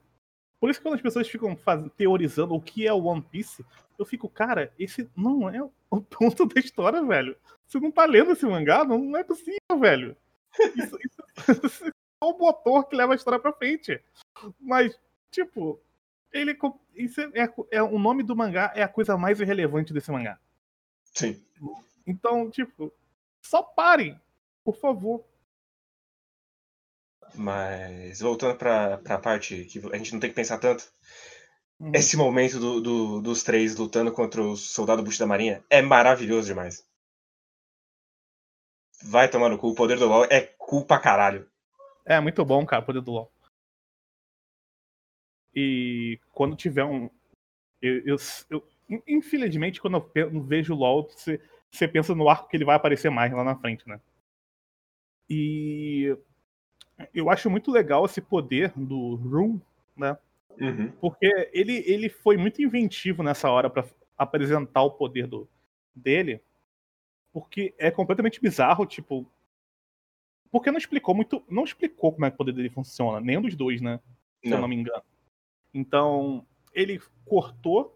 Por 0.58 0.70
isso 0.70 0.80
que 0.80 0.84
quando 0.84 0.94
as 0.94 1.02
pessoas 1.02 1.28
ficam 1.28 1.54
faz... 1.54 1.84
teorizando 1.96 2.54
o 2.54 2.60
que 2.60 2.86
é 2.86 2.92
o 2.92 3.04
One 3.04 3.20
Piece, 3.20 3.64
eu 3.98 4.06
fico, 4.06 4.28
cara, 4.28 4.72
esse 4.78 5.08
não 5.14 5.48
é 5.48 5.62
o 5.90 6.00
ponto 6.00 6.46
da 6.46 6.58
história, 6.58 7.02
velho. 7.02 7.36
Você 7.66 7.78
não 7.78 7.90
tá 7.90 8.06
lendo 8.06 8.32
esse 8.32 8.46
mangá? 8.46 8.84
Não, 8.84 8.98
não 8.98 9.18
é 9.18 9.24
possível, 9.24 9.78
velho. 9.78 10.16
Isso, 10.76 10.98
isso, 11.04 11.22
é 12.22 12.24
o 12.24 12.38
motor 12.38 12.88
que 12.88 12.96
leva 12.96 13.12
a 13.12 13.16
história 13.16 13.38
pra 13.38 13.52
frente. 13.52 14.02
Mas, 14.60 14.98
tipo, 15.30 15.80
ele 16.32 16.52
é, 16.52 17.42
é, 17.42 17.54
é, 17.72 17.82
o 17.82 17.98
nome 17.98 18.22
do 18.22 18.36
mangá 18.36 18.72
é 18.74 18.82
a 18.82 18.88
coisa 18.88 19.16
mais 19.16 19.40
irrelevante 19.40 19.92
desse 19.92 20.10
mangá. 20.10 20.38
Sim. 21.14 21.42
Então, 22.06 22.50
tipo, 22.50 22.92
só 23.40 23.62
parem, 23.62 24.20
por 24.64 24.76
favor. 24.76 25.24
Mas 27.34 28.20
voltando 28.20 28.56
pra, 28.56 28.98
pra 28.98 29.18
parte 29.18 29.64
que 29.64 29.78
a 29.92 29.96
gente 29.96 30.12
não 30.12 30.20
tem 30.20 30.30
que 30.30 30.36
pensar 30.36 30.58
tanto. 30.58 30.92
Uhum. 31.80 31.92
Esse 31.94 32.16
momento 32.16 32.58
do, 32.58 32.80
do, 32.80 33.20
dos 33.20 33.42
três 33.42 33.76
lutando 33.76 34.12
contra 34.12 34.42
o 34.42 34.56
soldado 34.56 35.02
Bush 35.02 35.18
da 35.18 35.26
Marinha 35.26 35.64
é 35.68 35.82
maravilhoso 35.82 36.46
demais. 36.46 36.86
Vai 39.02 39.28
tomar 39.28 39.48
no 39.48 39.58
cu. 39.58 39.68
O 39.68 39.74
poder 39.74 39.98
do 39.98 40.06
LoL 40.06 40.24
é 40.30 40.40
cu 40.40 40.84
pra 40.84 41.00
caralho. 41.00 41.50
É 42.04 42.20
muito 42.20 42.44
bom, 42.44 42.64
cara, 42.64 42.82
o 42.82 42.86
poder 42.86 43.00
do 43.00 43.10
LoL. 43.10 43.32
E 45.54 46.18
quando 46.32 46.56
tiver 46.56 46.84
um. 46.84 47.10
Eu, 47.80 47.98
eu, 48.06 48.16
eu 48.50 48.68
infelizmente, 49.06 49.80
quando 49.80 50.04
eu 50.14 50.42
vejo 50.42 50.74
o 50.74 50.76
LoL, 50.76 51.08
você, 51.08 51.40
você 51.70 51.88
pensa 51.88 52.14
no 52.14 52.28
arco 52.28 52.48
que 52.48 52.56
ele 52.56 52.64
vai 52.64 52.76
aparecer 52.76 53.10
mais 53.10 53.32
lá 53.32 53.42
na 53.42 53.56
frente, 53.56 53.88
né? 53.88 54.00
E 55.28 56.16
eu 57.14 57.30
acho 57.30 57.50
muito 57.50 57.70
legal 57.70 58.04
esse 58.04 58.20
poder 58.20 58.72
do 58.76 59.16
Room, 59.16 59.60
né? 59.96 60.16
Uhum. 60.60 60.92
Porque 61.00 61.26
ele, 61.52 61.82
ele 61.86 62.08
foi 62.08 62.36
muito 62.36 62.62
inventivo 62.62 63.22
nessa 63.22 63.50
hora 63.50 63.68
para 63.68 63.84
apresentar 64.16 64.82
o 64.82 64.92
poder 64.92 65.26
do, 65.26 65.48
dele. 65.94 66.40
Porque 67.32 67.74
é 67.78 67.90
completamente 67.90 68.40
bizarro, 68.40 68.86
tipo. 68.86 69.26
Porque 70.50 70.70
não 70.70 70.78
explicou 70.78 71.14
muito. 71.14 71.44
Não 71.48 71.64
explicou 71.64 72.12
como 72.12 72.24
é 72.24 72.30
que 72.30 72.34
o 72.34 72.38
poder 72.38 72.52
dele 72.52 72.70
funciona, 72.70 73.20
nenhum 73.20 73.42
dos 73.42 73.56
dois, 73.56 73.80
né? 73.80 73.98
Se 74.42 74.50
não. 74.50 74.58
eu 74.58 74.60
não 74.60 74.68
me 74.68 74.76
engano. 74.76 75.02
Então, 75.72 76.46
ele 76.72 77.00
cortou 77.24 77.93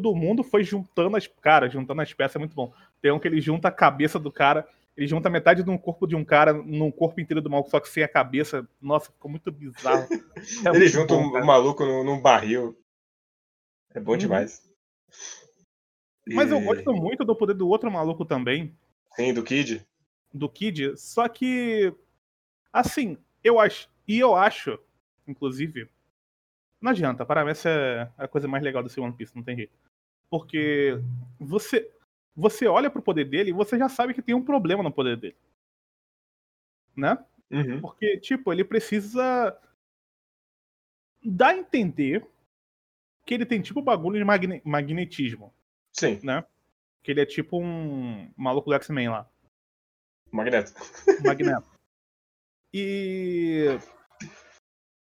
todo 0.00 0.14
mundo, 0.14 0.44
foi 0.44 0.62
juntando 0.62 1.16
as. 1.16 1.26
Cara, 1.26 1.68
juntando 1.68 2.02
as 2.02 2.12
peças 2.12 2.36
é 2.36 2.38
muito 2.38 2.54
bom. 2.54 2.72
Tem 3.00 3.10
um 3.10 3.18
que 3.18 3.26
ele 3.26 3.40
junta 3.40 3.68
a 3.68 3.72
cabeça 3.72 4.18
do 4.18 4.30
cara. 4.30 4.68
Ele 4.96 5.06
junta 5.06 5.28
metade 5.28 5.62
de 5.62 5.70
um 5.70 5.76
corpo 5.76 6.06
de 6.06 6.16
um 6.16 6.24
cara 6.24 6.52
num 6.52 6.90
corpo 6.90 7.20
inteiro 7.20 7.42
do 7.42 7.50
maluco, 7.50 7.70
só 7.70 7.80
que 7.80 7.88
sem 7.88 8.02
a 8.02 8.08
cabeça. 8.08 8.66
Nossa, 8.80 9.10
ficou 9.10 9.30
muito 9.30 9.50
bizarro. 9.50 10.06
É 10.64 10.68
ele 10.68 10.78
muito 10.78 10.88
junta 10.88 11.14
bom, 11.14 11.22
um, 11.22 11.36
um, 11.36 11.44
maluco 11.44 11.84
num, 11.84 12.04
num, 12.04 12.20
barril. 12.20 12.78
É 13.94 14.00
bom 14.00 14.12
uhum. 14.12 14.18
demais. 14.18 14.62
Mas 16.26 16.50
eu 16.50 16.60
gosto 16.60 16.92
muito 16.92 17.24
do 17.24 17.34
poder 17.34 17.54
do 17.54 17.68
outro 17.68 17.90
maluco 17.90 18.24
também. 18.24 18.76
Sim, 19.14 19.32
do 19.32 19.42
Kid. 19.42 19.86
Do 20.32 20.48
Kid. 20.48 20.96
Só 20.96 21.28
que. 21.28 21.92
Assim, 22.72 23.16
eu 23.42 23.58
acho. 23.58 23.88
E 24.06 24.18
eu 24.18 24.34
acho, 24.34 24.78
inclusive. 25.26 25.88
Não 26.80 26.90
adianta, 26.92 27.24
para 27.24 27.44
mim 27.44 27.50
essa 27.50 27.68
é 27.68 28.10
a 28.16 28.28
coisa 28.28 28.46
mais 28.46 28.62
legal 28.62 28.82
desse 28.82 29.00
One 29.00 29.12
Piece, 29.12 29.34
não 29.34 29.42
tem 29.42 29.56
jeito. 29.56 29.72
Porque 30.30 31.00
você. 31.38 31.90
Você 32.38 32.66
olha 32.66 32.90
pro 32.90 33.00
poder 33.00 33.24
dele 33.24 33.48
e 33.48 33.54
você 33.54 33.78
já 33.78 33.88
sabe 33.88 34.12
que 34.12 34.20
tem 34.20 34.34
um 34.34 34.44
problema 34.44 34.82
no 34.82 34.92
poder 34.92 35.16
dele. 35.16 35.36
Né? 36.94 37.16
Uhum. 37.50 37.80
Porque, 37.80 38.18
tipo, 38.18 38.52
ele 38.52 38.62
precisa 38.62 39.58
dar 41.24 41.48
a 41.48 41.56
entender 41.56 42.26
que 43.24 43.32
ele 43.32 43.46
tem 43.46 43.62
tipo 43.62 43.80
bagulho 43.80 44.18
de 44.18 44.24
magne 44.24 44.60
magnetismo. 44.64 45.52
Sim. 45.92 46.20
Né? 46.22 46.44
Que 47.02 47.12
ele 47.12 47.22
é 47.22 47.26
tipo 47.26 47.58
um 47.58 48.30
maluco 48.36 48.68
do 48.68 48.76
X-Men 48.76 49.08
lá. 49.08 49.30
Magneto. 50.30 50.72
Magneto. 51.24 51.66
E. 52.72 53.78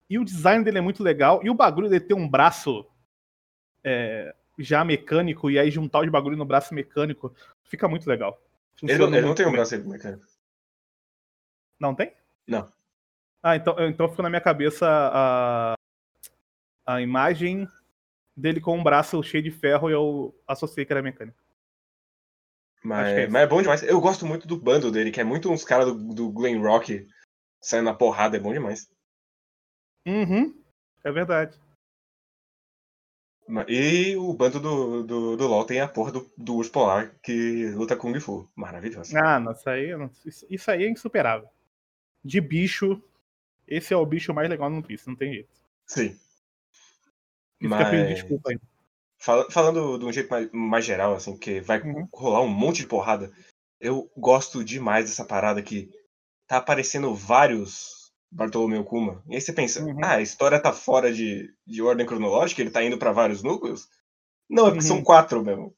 E 0.10 0.18
o 0.18 0.24
design 0.26 0.64
dele 0.64 0.78
é 0.78 0.82
muito 0.82 1.04
legal. 1.04 1.42
E 1.44 1.50
o 1.50 1.54
bagulho 1.54 1.90
dele 1.90 2.06
ter 2.06 2.14
um 2.14 2.28
braço 2.28 2.90
é, 3.84 4.36
já 4.60 4.84
mecânico 4.84 5.50
e 5.50 5.58
aí 5.58 5.72
juntar 5.72 6.02
os 6.02 6.10
bagulhos 6.10 6.38
no 6.38 6.46
braço 6.46 6.74
mecânico 6.74 7.34
fica 7.64 7.88
muito 7.88 8.08
legal. 8.08 8.40
ele, 8.84 8.98
não, 8.98 9.08
ele 9.08 9.22
não 9.22 9.36
tem 9.36 9.48
um 9.48 9.52
braço 9.52 9.78
mecânico. 9.88 10.26
Não 11.80 11.96
tem? 11.96 12.14
Não. 12.46 12.70
Ah, 13.42 13.56
então, 13.56 13.76
então 13.88 14.10
ficou 14.10 14.24
na 14.24 14.30
minha 14.30 14.42
cabeça 14.42 14.86
a, 14.86 15.74
a 16.86 17.02
imagem 17.02 17.68
dele 18.36 18.60
com 18.60 18.78
um 18.78 18.84
braço 18.84 19.24
cheio 19.24 19.44
de 19.44 19.52
ferro 19.52 19.90
e 19.90 19.94
eu 19.94 20.36
associei 20.46 20.86
que 20.86 20.92
era 20.92 21.02
mecânico. 21.02 21.38
Mas 22.84 23.08
é, 23.10 23.28
mas 23.28 23.44
é 23.44 23.48
bom 23.48 23.62
demais. 23.62 23.84
Eu 23.84 24.00
gosto 24.00 24.26
muito 24.26 24.48
do 24.48 24.58
bando 24.58 24.92
dele, 24.92 25.12
que 25.12 25.20
é 25.20 25.24
muito 25.24 25.50
uns 25.50 25.64
caras 25.64 25.88
do, 25.88 26.14
do 26.14 26.32
Glen 26.32 26.62
Rock 26.62 27.08
saindo 27.62 27.86
na 27.86 27.94
porrada, 27.94 28.38
é 28.38 28.40
bom 28.40 28.54
demais. 28.54 28.90
Uhum, 30.06 30.62
é 31.04 31.12
verdade. 31.12 31.60
E 33.68 34.16
o 34.16 34.32
bando 34.34 34.60
do, 34.60 35.04
do, 35.04 35.38
do 35.38 35.48
LoL 35.48 35.66
tem 35.66 35.82
a 35.82 35.88
porra 35.88 36.12
do, 36.12 36.32
do 36.38 36.56
urso 36.56 36.72
polar 36.72 37.12
que 37.24 37.70
luta 37.72 37.96
Kung 37.96 38.20
Fu. 38.20 38.48
Maravilhoso. 38.56 39.18
Ah, 39.18 39.40
nossa, 39.40 39.72
aí, 39.72 39.90
isso, 40.26 40.46
isso 40.50 40.70
aí 40.70 40.84
é 40.84 40.90
insuperável. 40.90 41.50
De 42.24 42.40
bicho, 42.40 43.02
esse 43.68 43.94
é 43.94 43.98
o 43.98 44.06
bicho 44.06 44.34
mais 44.34 44.50
legal 44.50 44.70
no 44.70 44.84
Piece, 44.84 45.08
não 45.08 45.16
tem 45.16 45.34
jeito. 45.34 45.50
Sim. 45.86 46.16
Mas... 47.60 47.90
Fica 47.90 48.06
desculpa 48.06 48.52
aí. 48.52 48.60
Falando 49.18 49.98
de 49.98 50.06
um 50.06 50.14
jeito 50.14 50.30
mais, 50.30 50.50
mais 50.52 50.86
geral, 50.86 51.16
assim, 51.16 51.36
que 51.36 51.60
vai 51.60 51.82
uhum. 51.82 52.08
rolar 52.14 52.42
um 52.42 52.48
monte 52.48 52.78
de 52.78 52.88
porrada, 52.88 53.32
eu 53.80 54.10
gosto 54.16 54.64
demais 54.64 55.06
dessa 55.06 55.26
parada 55.26 55.62
que 55.62 55.92
tá 56.48 56.58
aparecendo 56.58 57.14
vários 57.14 57.99
Bartolomeu 58.32 58.84
Kuma. 58.84 59.24
E 59.28 59.36
aí 59.36 59.42
você 59.42 59.52
pensa, 59.52 59.84
uhum. 59.84 60.00
ah, 60.04 60.16
a 60.16 60.22
história 60.22 60.62
tá 60.62 60.72
fora 60.72 61.12
de, 61.12 61.54
de 61.66 61.82
ordem 61.82 62.06
cronológica, 62.06 62.62
ele 62.62 62.72
tá 62.72 62.84
indo 62.84 62.98
para 62.98 63.12
vários 63.12 63.42
núcleos? 63.42 63.88
Não, 64.50 64.68
é 64.68 64.72
porque 64.72 64.84
uhum. 64.84 64.88
são 64.88 65.04
quatro 65.04 65.44
mesmo. 65.44 65.76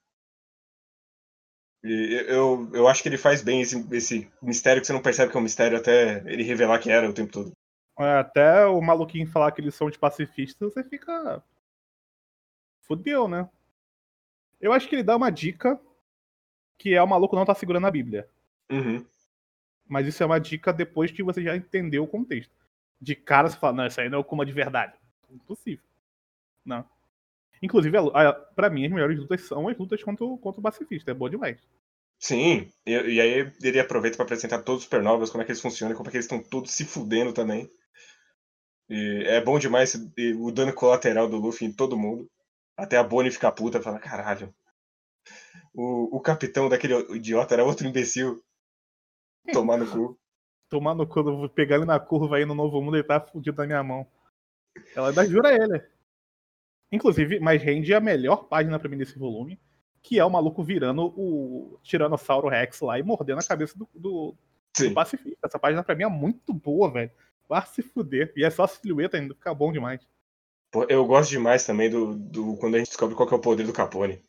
E 1.83 2.25
eu, 2.27 2.69
eu 2.73 2.87
acho 2.87 3.01
que 3.01 3.09
ele 3.09 3.17
faz 3.17 3.41
bem 3.41 3.61
esse, 3.61 3.87
esse 3.95 4.31
mistério 4.41 4.81
que 4.81 4.87
você 4.87 4.93
não 4.93 5.01
percebe 5.01 5.31
que 5.31 5.37
é 5.37 5.39
um 5.39 5.43
mistério 5.43 5.77
até 5.77 6.23
ele 6.31 6.43
revelar 6.43 6.79
que 6.79 6.91
era 6.91 7.09
o 7.09 7.13
tempo 7.13 7.31
todo. 7.31 7.51
É, 7.99 8.19
até 8.19 8.65
o 8.65 8.79
maluquinho 8.81 9.27
falar 9.27 9.51
que 9.51 9.61
eles 9.61 9.75
são 9.75 9.89
de 9.89 9.97
pacifistas, 9.97 10.73
você 10.73 10.83
fica. 10.83 11.43
Fudeu, 12.81 13.27
né? 13.27 13.49
Eu 14.59 14.71
acho 14.73 14.87
que 14.87 14.95
ele 14.95 15.03
dá 15.03 15.15
uma 15.15 15.31
dica 15.31 15.79
que 16.77 16.95
é 16.95 17.01
o 17.01 17.07
maluco 17.07 17.35
não 17.35 17.45
tá 17.45 17.53
segurando 17.53 17.85
a 17.85 17.91
Bíblia. 17.91 18.27
Uhum. 18.71 19.05
Mas 19.91 20.08
isso 20.08 20.23
é 20.23 20.25
uma 20.25 20.39
dica 20.39 20.71
depois 20.71 21.12
que 21.12 21.21
você 21.21 21.43
já 21.43 21.54
entendeu 21.54 22.06
o 22.06 22.08
contexto. 22.08 22.56
De 22.99 23.13
cara 23.13 23.49
você 23.49 23.58
fala, 23.58 23.73
não, 23.73 23.86
isso 23.86 23.99
aí 23.99 24.08
não 24.08 24.19
é 24.19 24.21
o 24.21 24.23
Kuma 24.23 24.45
de 24.45 24.54
verdade. 24.54 24.93
Impossível. 25.30 25.84
Não. 26.63 26.86
Inclusive, 27.62 27.97
a, 27.97 28.30
a, 28.30 28.34
pra 28.34 28.69
mim, 28.69 28.86
as 28.86 28.91
melhores 28.91 29.19
lutas 29.19 29.41
são 29.41 29.67
as 29.67 29.77
lutas 29.77 30.01
contra 30.01 30.23
o, 30.23 30.38
contra 30.38 30.62
o 30.62 30.63
pacifista. 30.63 31.12
É 31.12 31.13
bom 31.13 31.27
demais. 31.27 31.58
Sim, 32.17 32.71
e, 32.86 32.91
e 32.91 33.19
aí 33.19 33.51
ele 33.62 33.80
aproveita 33.82 34.15
para 34.15 34.23
apresentar 34.23 34.62
todos 34.62 34.80
os 34.80 34.84
supernovas, 34.86 35.30
como 35.30 35.41
é 35.41 35.45
que 35.45 35.51
eles 35.51 35.62
funcionam, 35.62 35.93
como 35.93 36.08
é 36.08 36.12
que 36.12 36.15
eles 36.15 36.25
estão 36.25 36.41
todos 36.41 36.71
se 36.71 36.86
fudendo 36.86 37.34
também. 37.34 37.69
E 38.89 39.25
é 39.25 39.41
bom 39.41 39.60
demais 39.60 39.93
o 40.39 40.51
dano 40.51 40.71
colateral 40.73 41.27
do 41.27 41.36
Luffy 41.36 41.67
em 41.67 41.73
todo 41.73 41.97
mundo. 41.97 42.32
Até 42.77 42.95
a 42.95 43.04
Bonnie 43.04 43.30
ficar 43.30 43.51
puta 43.51 43.80
e 43.80 43.84
falar, 43.84 43.99
caralho. 43.99 44.56
O, 45.73 46.15
o 46.15 46.21
capitão 46.21 46.69
daquele 46.69 46.93
idiota 47.13 47.56
era 47.56 47.65
outro 47.65 47.86
imbecil. 47.86 48.41
Tomar 49.51 49.77
no 49.77 49.89
cu. 49.89 50.19
Tomar 50.69 50.95
no 50.95 51.08
cu, 51.08 51.23
vou 51.23 51.49
pegar 51.49 51.75
ele 51.75 51.86
na 51.86 51.99
curva 51.99 52.38
aí 52.38 52.45
no 52.45 52.56
novo 52.56 52.82
mundo, 52.82 52.97
ele 52.97 53.04
tá 53.04 53.19
fudido 53.19 53.58
na 53.58 53.67
minha 53.67 53.84
mão. 53.84 54.08
Ela 54.95 55.10
ainda 55.10 55.25
jura 55.25 55.54
ele. 55.54 55.84
Inclusive, 56.91 57.39
mas 57.39 57.62
rende 57.62 57.93
a 57.93 57.99
melhor 57.99 58.45
página 58.47 58.77
para 58.80 58.89
mim 58.89 58.97
desse 58.97 59.17
volume, 59.17 59.60
que 60.01 60.19
é 60.19 60.25
o 60.25 60.30
maluco 60.30 60.63
virando 60.63 61.13
o 61.17 61.80
Tiranossauro 61.84 62.49
Rex 62.49 62.82
lá 62.82 62.99
e 62.99 63.04
mordendo 63.04 63.39
a 63.39 63.47
cabeça 63.47 63.77
do, 63.77 63.88
do, 63.93 64.36
do 64.77 64.93
pacifista. 64.93 65.47
Essa 65.47 65.60
página 65.60 65.84
pra 65.84 65.95
mim 65.95 66.04
é 66.04 66.10
muito 66.10 66.54
boa, 66.54 66.91
velho. 66.91 67.12
Vai 67.47 67.65
se 67.65 67.82
fuder. 67.82 68.34
E 68.36 68.43
é 68.43 68.49
só 68.49 68.67
silhueta 68.67 69.17
ainda, 69.17 69.34
fica 69.34 69.54
bom 69.54 69.71
demais. 69.71 70.06
Eu 70.88 71.06
gosto 71.06 71.30
demais 71.30 71.65
também 71.65 71.89
do, 71.89 72.15
do 72.15 72.56
quando 72.58 72.75
a 72.75 72.77
gente 72.77 72.88
descobre 72.88 73.15
qual 73.15 73.30
é 73.30 73.36
o 73.36 73.39
poder 73.39 73.65
do 73.65 73.73
Capone. 73.73 74.23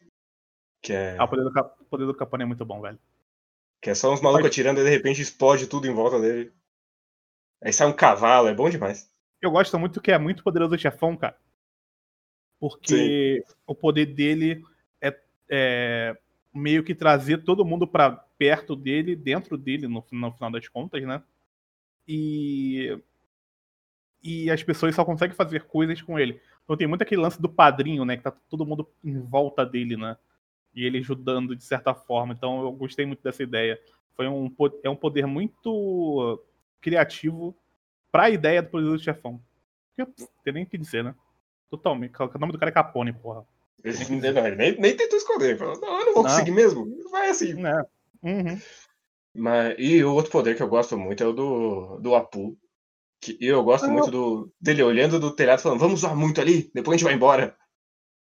Que 0.80 0.92
é... 0.92 1.16
Ah, 1.18 1.24
o 1.24 1.28
poder 1.28 1.44
do, 1.44 1.50
o 1.50 1.84
poder 1.84 2.06
do 2.06 2.14
Capone 2.14 2.42
é 2.42 2.46
muito 2.46 2.64
bom, 2.64 2.80
velho. 2.80 2.98
Que 3.82 3.90
é 3.90 3.94
só 3.96 4.12
uns 4.12 4.20
malucos 4.20 4.46
atirando 4.46 4.80
e 4.80 4.84
de 4.84 4.90
repente 4.90 5.20
explode 5.20 5.66
tudo 5.66 5.88
em 5.88 5.92
volta 5.92 6.20
dele. 6.20 6.52
Aí 7.60 7.72
sai 7.72 7.88
um 7.88 7.92
cavalo, 7.92 8.46
é 8.46 8.54
bom 8.54 8.70
demais. 8.70 9.10
Eu 9.40 9.50
gosto 9.50 9.76
muito 9.76 10.00
que 10.00 10.12
é 10.12 10.18
muito 10.18 10.44
poderoso 10.44 10.76
o 10.76 10.78
chefão, 10.78 11.16
cara. 11.16 11.36
Porque 12.60 13.44
Sim. 13.44 13.54
o 13.66 13.74
poder 13.74 14.06
dele 14.06 14.64
é, 15.00 15.20
é, 15.50 16.16
meio 16.54 16.84
que 16.84 16.94
trazer 16.94 17.42
todo 17.42 17.64
mundo 17.64 17.84
para 17.84 18.12
perto 18.38 18.76
dele, 18.76 19.16
dentro 19.16 19.58
dele, 19.58 19.88
no, 19.88 20.04
no, 20.12 20.32
final 20.32 20.50
das 20.52 20.68
contas, 20.68 21.02
né? 21.02 21.20
E. 22.06 22.96
E 24.22 24.48
as 24.48 24.62
pessoas 24.62 24.94
só 24.94 25.04
conseguem 25.04 25.34
fazer 25.34 25.64
coisas 25.64 26.00
com 26.00 26.16
ele. 26.16 26.40
Então 26.62 26.76
tem 26.76 26.86
muito 26.86 27.02
aquele 27.02 27.20
lance 27.20 27.42
do 27.42 27.48
padrinho, 27.48 28.04
né? 28.04 28.16
Que 28.16 28.22
tá 28.22 28.30
todo 28.48 28.64
mundo 28.64 28.88
em 29.02 29.18
volta 29.18 29.66
dele, 29.66 29.96
né? 29.96 30.16
E 30.74 30.84
ele 30.84 30.98
ajudando 30.98 31.54
de 31.54 31.64
certa 31.64 31.94
forma. 31.94 32.32
Então 32.32 32.62
eu 32.62 32.72
gostei 32.72 33.04
muito 33.04 33.22
dessa 33.22 33.42
ideia. 33.42 33.78
Foi 34.14 34.28
um, 34.28 34.54
é 34.82 34.90
um 34.90 34.96
poder 34.96 35.26
muito 35.26 36.42
criativo 36.80 37.56
para 38.10 38.24
a 38.24 38.30
ideia 38.30 38.62
do 38.62 38.70
poderoso 38.70 39.02
chefão. 39.02 39.40
Não 39.96 40.06
tem 40.44 40.52
nem 40.52 40.64
o 40.64 40.66
que 40.66 40.78
dizer, 40.78 41.04
né? 41.04 41.14
Totalmente. 41.70 42.14
O 42.20 42.38
nome 42.38 42.52
do 42.52 42.58
cara 42.58 42.70
é 42.70 42.74
Capone, 42.74 43.12
porra. 43.12 43.46
Nem, 44.56 44.78
nem 44.78 44.96
tentou 44.96 45.18
esconder. 45.18 45.58
Falou, 45.58 45.80
não, 45.80 45.98
eu 45.98 46.06
não 46.06 46.14
vou 46.14 46.22
não. 46.22 46.30
conseguir 46.30 46.52
mesmo. 46.52 46.86
Vai 47.10 47.30
assim. 47.30 47.54
É. 47.66 47.82
Uhum. 48.22 48.60
Mas, 49.34 49.74
e 49.78 50.04
o 50.04 50.14
outro 50.14 50.30
poder 50.30 50.54
que 50.54 50.62
eu 50.62 50.68
gosto 50.68 50.96
muito 50.96 51.22
é 51.22 51.26
o 51.26 51.32
do, 51.32 51.98
do 51.98 52.14
Apu. 52.14 52.56
Que 53.20 53.36
eu 53.40 53.62
gosto 53.64 53.88
muito 53.88 54.10
do, 54.10 54.52
dele 54.60 54.82
olhando 54.82 55.18
do 55.18 55.34
telhado 55.34 55.60
falando, 55.60 55.80
vamos 55.80 56.00
zoar 56.00 56.14
muito 56.14 56.40
ali, 56.40 56.70
depois 56.74 56.94
a 56.94 56.98
gente 56.98 57.04
vai 57.04 57.14
embora. 57.14 57.56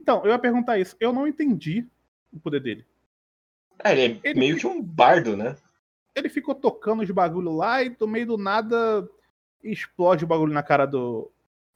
Então, 0.00 0.24
eu 0.24 0.30
ia 0.30 0.38
perguntar 0.38 0.78
isso. 0.78 0.96
Eu 0.98 1.12
não 1.12 1.26
entendi 1.26 1.86
o 2.36 2.40
poder 2.40 2.60
dele. 2.60 2.86
É, 3.82 3.92
ele 3.92 4.20
é 4.22 4.30
ele 4.30 4.38
meio 4.38 4.56
que 4.56 4.66
um 4.66 4.82
bardo, 4.82 5.36
né? 5.36 5.56
Ele 6.14 6.28
ficou 6.28 6.54
tocando 6.54 7.02
os 7.02 7.10
bagulho 7.10 7.52
lá 7.52 7.82
e 7.82 7.90
do 7.90 8.06
meio 8.06 8.26
do 8.26 8.38
nada 8.38 9.08
explode 9.62 10.24
o 10.24 10.28
bagulho 10.28 10.52
na 10.52 10.62
cara 10.62 10.86
do. 10.86 11.30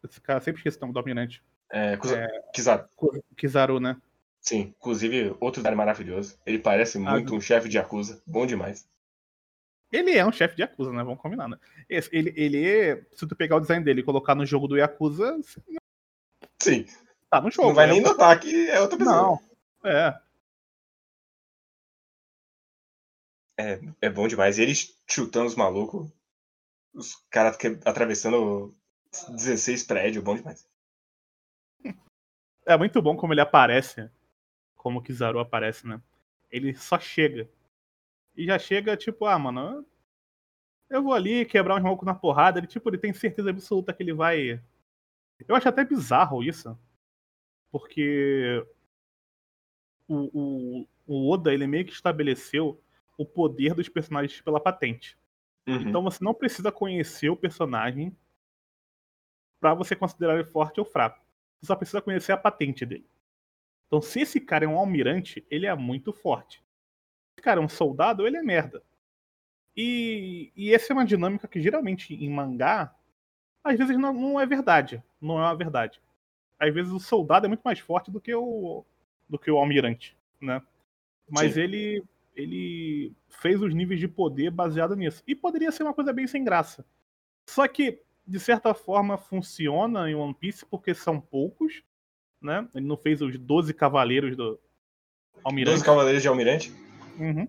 Esse 0.04 0.20
cara, 0.20 0.40
sempre 0.40 0.60
esqueci 0.60 0.78
o 0.78 0.80
nome 0.82 0.92
do 0.92 0.98
almirante. 0.98 1.42
É, 1.70 1.96
Kuza... 1.96 2.18
é... 2.18 2.26
Kizaru. 2.52 2.88
Kizaru, 3.36 3.80
né? 3.80 3.96
Sim, 4.40 4.74
inclusive 4.78 5.36
outro 5.40 5.62
cara 5.62 5.74
maravilhoso. 5.74 6.38
Ele 6.46 6.58
parece 6.58 6.98
muito 6.98 7.34
ah, 7.34 7.36
um 7.36 7.40
chefe 7.40 7.68
de 7.68 7.76
Yakuza. 7.76 8.22
Bom 8.26 8.46
demais. 8.46 8.88
Ele 9.90 10.16
é 10.16 10.24
um 10.24 10.32
chefe 10.32 10.54
de 10.54 10.62
Yakuza, 10.62 10.92
né? 10.92 11.02
Vamos 11.02 11.20
combinar, 11.20 11.48
né? 11.48 11.58
Ele, 11.88 12.32
ele 12.36 12.64
é. 12.64 13.04
Se 13.14 13.26
tu 13.26 13.34
pegar 13.34 13.56
o 13.56 13.60
design 13.60 13.84
dele 13.84 14.00
e 14.00 14.04
colocar 14.04 14.34
no 14.34 14.46
jogo 14.46 14.68
do 14.68 14.76
Yakuza. 14.76 15.38
Sim. 16.62 16.86
Tá 17.30 17.40
no 17.40 17.50
jogo. 17.50 17.68
Não 17.68 17.74
vai 17.74 17.86
né? 17.86 17.94
nem 17.94 18.02
notar 18.02 18.38
que 18.38 18.68
é 18.68 18.80
outra 18.80 18.96
pessoa. 18.96 19.16
Não. 19.16 19.40
É. 19.84 20.14
É, 23.58 23.80
é 24.02 24.08
bom 24.08 24.28
demais. 24.28 24.56
E 24.56 24.62
eles 24.62 24.96
chutando 25.10 25.46
os 25.46 25.56
malucos. 25.56 26.08
Os 26.94 27.16
caras 27.28 27.58
atravessando 27.84 28.74
16 29.30 29.82
prédios, 29.82 30.22
bom 30.22 30.36
demais. 30.36 30.66
É 32.64 32.76
muito 32.76 33.02
bom 33.02 33.16
como 33.16 33.32
ele 33.32 33.40
aparece. 33.40 34.08
Como 34.76 35.00
o 35.00 35.02
Kizaru 35.02 35.40
aparece, 35.40 35.86
né? 35.86 36.00
Ele 36.50 36.74
só 36.76 37.00
chega. 37.00 37.50
E 38.36 38.46
já 38.46 38.58
chega, 38.58 38.96
tipo, 38.96 39.26
ah, 39.26 39.38
mano. 39.38 39.84
Eu 40.88 41.02
vou 41.02 41.12
ali 41.12 41.44
quebrar 41.44 41.76
uns 41.76 41.82
malucos 41.82 42.06
na 42.06 42.14
porrada. 42.14 42.60
Ele, 42.60 42.66
tipo, 42.66 42.88
ele 42.88 42.98
tem 42.98 43.12
certeza 43.12 43.50
absoluta 43.50 43.92
que 43.92 44.02
ele 44.02 44.14
vai. 44.14 44.62
Eu 45.46 45.56
acho 45.56 45.68
até 45.68 45.84
bizarro 45.84 46.44
isso. 46.44 46.78
Porque. 47.72 48.64
O, 50.06 50.30
o, 50.32 50.88
o 51.06 51.30
Oda, 51.32 51.52
ele 51.52 51.66
meio 51.66 51.84
que 51.84 51.92
estabeleceu 51.92 52.80
o 53.18 53.26
poder 53.26 53.74
dos 53.74 53.88
personagens 53.88 54.40
pela 54.40 54.60
patente. 54.60 55.18
Uhum. 55.66 55.82
Então 55.82 56.02
você 56.02 56.24
não 56.24 56.32
precisa 56.32 56.72
conhecer 56.72 57.28
o 57.28 57.36
personagem 57.36 58.16
para 59.60 59.74
você 59.74 59.94
considerar 59.94 60.34
ele 60.34 60.44
forte 60.44 60.80
ou 60.80 60.86
fraco. 60.86 61.20
Você 61.60 61.66
só 61.66 61.76
precisa 61.76 62.00
conhecer 62.00 62.32
a 62.32 62.36
patente 62.36 62.86
dele. 62.86 63.06
Então, 63.88 64.00
se 64.00 64.20
esse 64.20 64.40
cara 64.40 64.64
é 64.64 64.68
um 64.68 64.78
almirante, 64.78 65.44
ele 65.50 65.66
é 65.66 65.74
muito 65.74 66.12
forte. 66.12 66.58
Se 66.58 67.38
esse 67.38 67.42
cara 67.42 67.60
é 67.60 67.64
um 67.64 67.68
soldado, 67.68 68.26
ele 68.26 68.36
é 68.36 68.42
merda. 68.42 68.82
E, 69.76 70.52
e 70.54 70.72
essa 70.72 70.92
é 70.92 70.94
uma 70.94 71.04
dinâmica 71.04 71.48
que 71.48 71.60
geralmente 71.60 72.14
em 72.14 72.30
mangá, 72.30 72.94
às 73.64 73.76
vezes 73.76 73.96
não, 73.96 74.12
não 74.12 74.38
é 74.38 74.46
verdade. 74.46 75.02
Não 75.20 75.38
é 75.38 75.42
uma 75.42 75.56
verdade. 75.56 76.00
Às 76.58 76.72
vezes 76.72 76.92
o 76.92 77.00
soldado 77.00 77.46
é 77.46 77.48
muito 77.48 77.62
mais 77.62 77.78
forte 77.78 78.10
do 78.10 78.20
que 78.20 78.34
o, 78.34 78.84
do 79.28 79.38
que 79.38 79.50
o 79.50 79.56
almirante, 79.56 80.16
né? 80.40 80.62
Mas 81.28 81.54
Sim. 81.54 81.60
ele 81.60 82.04
ele 82.38 83.12
fez 83.28 83.60
os 83.60 83.74
níveis 83.74 84.00
de 84.00 84.08
poder 84.08 84.50
baseado 84.50 84.96
nisso. 84.96 85.22
E 85.26 85.34
poderia 85.34 85.72
ser 85.72 85.82
uma 85.82 85.94
coisa 85.94 86.12
bem 86.12 86.26
sem 86.26 86.42
graça. 86.42 86.86
Só 87.46 87.66
que 87.68 88.02
de 88.28 88.38
certa 88.38 88.74
forma, 88.74 89.16
funciona 89.16 90.10
em 90.10 90.14
One 90.14 90.34
Piece 90.34 90.66
porque 90.66 90.94
são 90.94 91.18
poucos, 91.18 91.82
né? 92.42 92.68
Ele 92.74 92.86
não 92.86 92.96
fez 92.96 93.22
os 93.22 93.38
12 93.38 93.72
cavaleiros 93.72 94.36
do 94.36 94.60
Almirante. 95.42 95.76
12 95.76 95.84
cavaleiros 95.84 96.20
de 96.20 96.28
Almirante? 96.28 96.70
Uhum. 97.18 97.48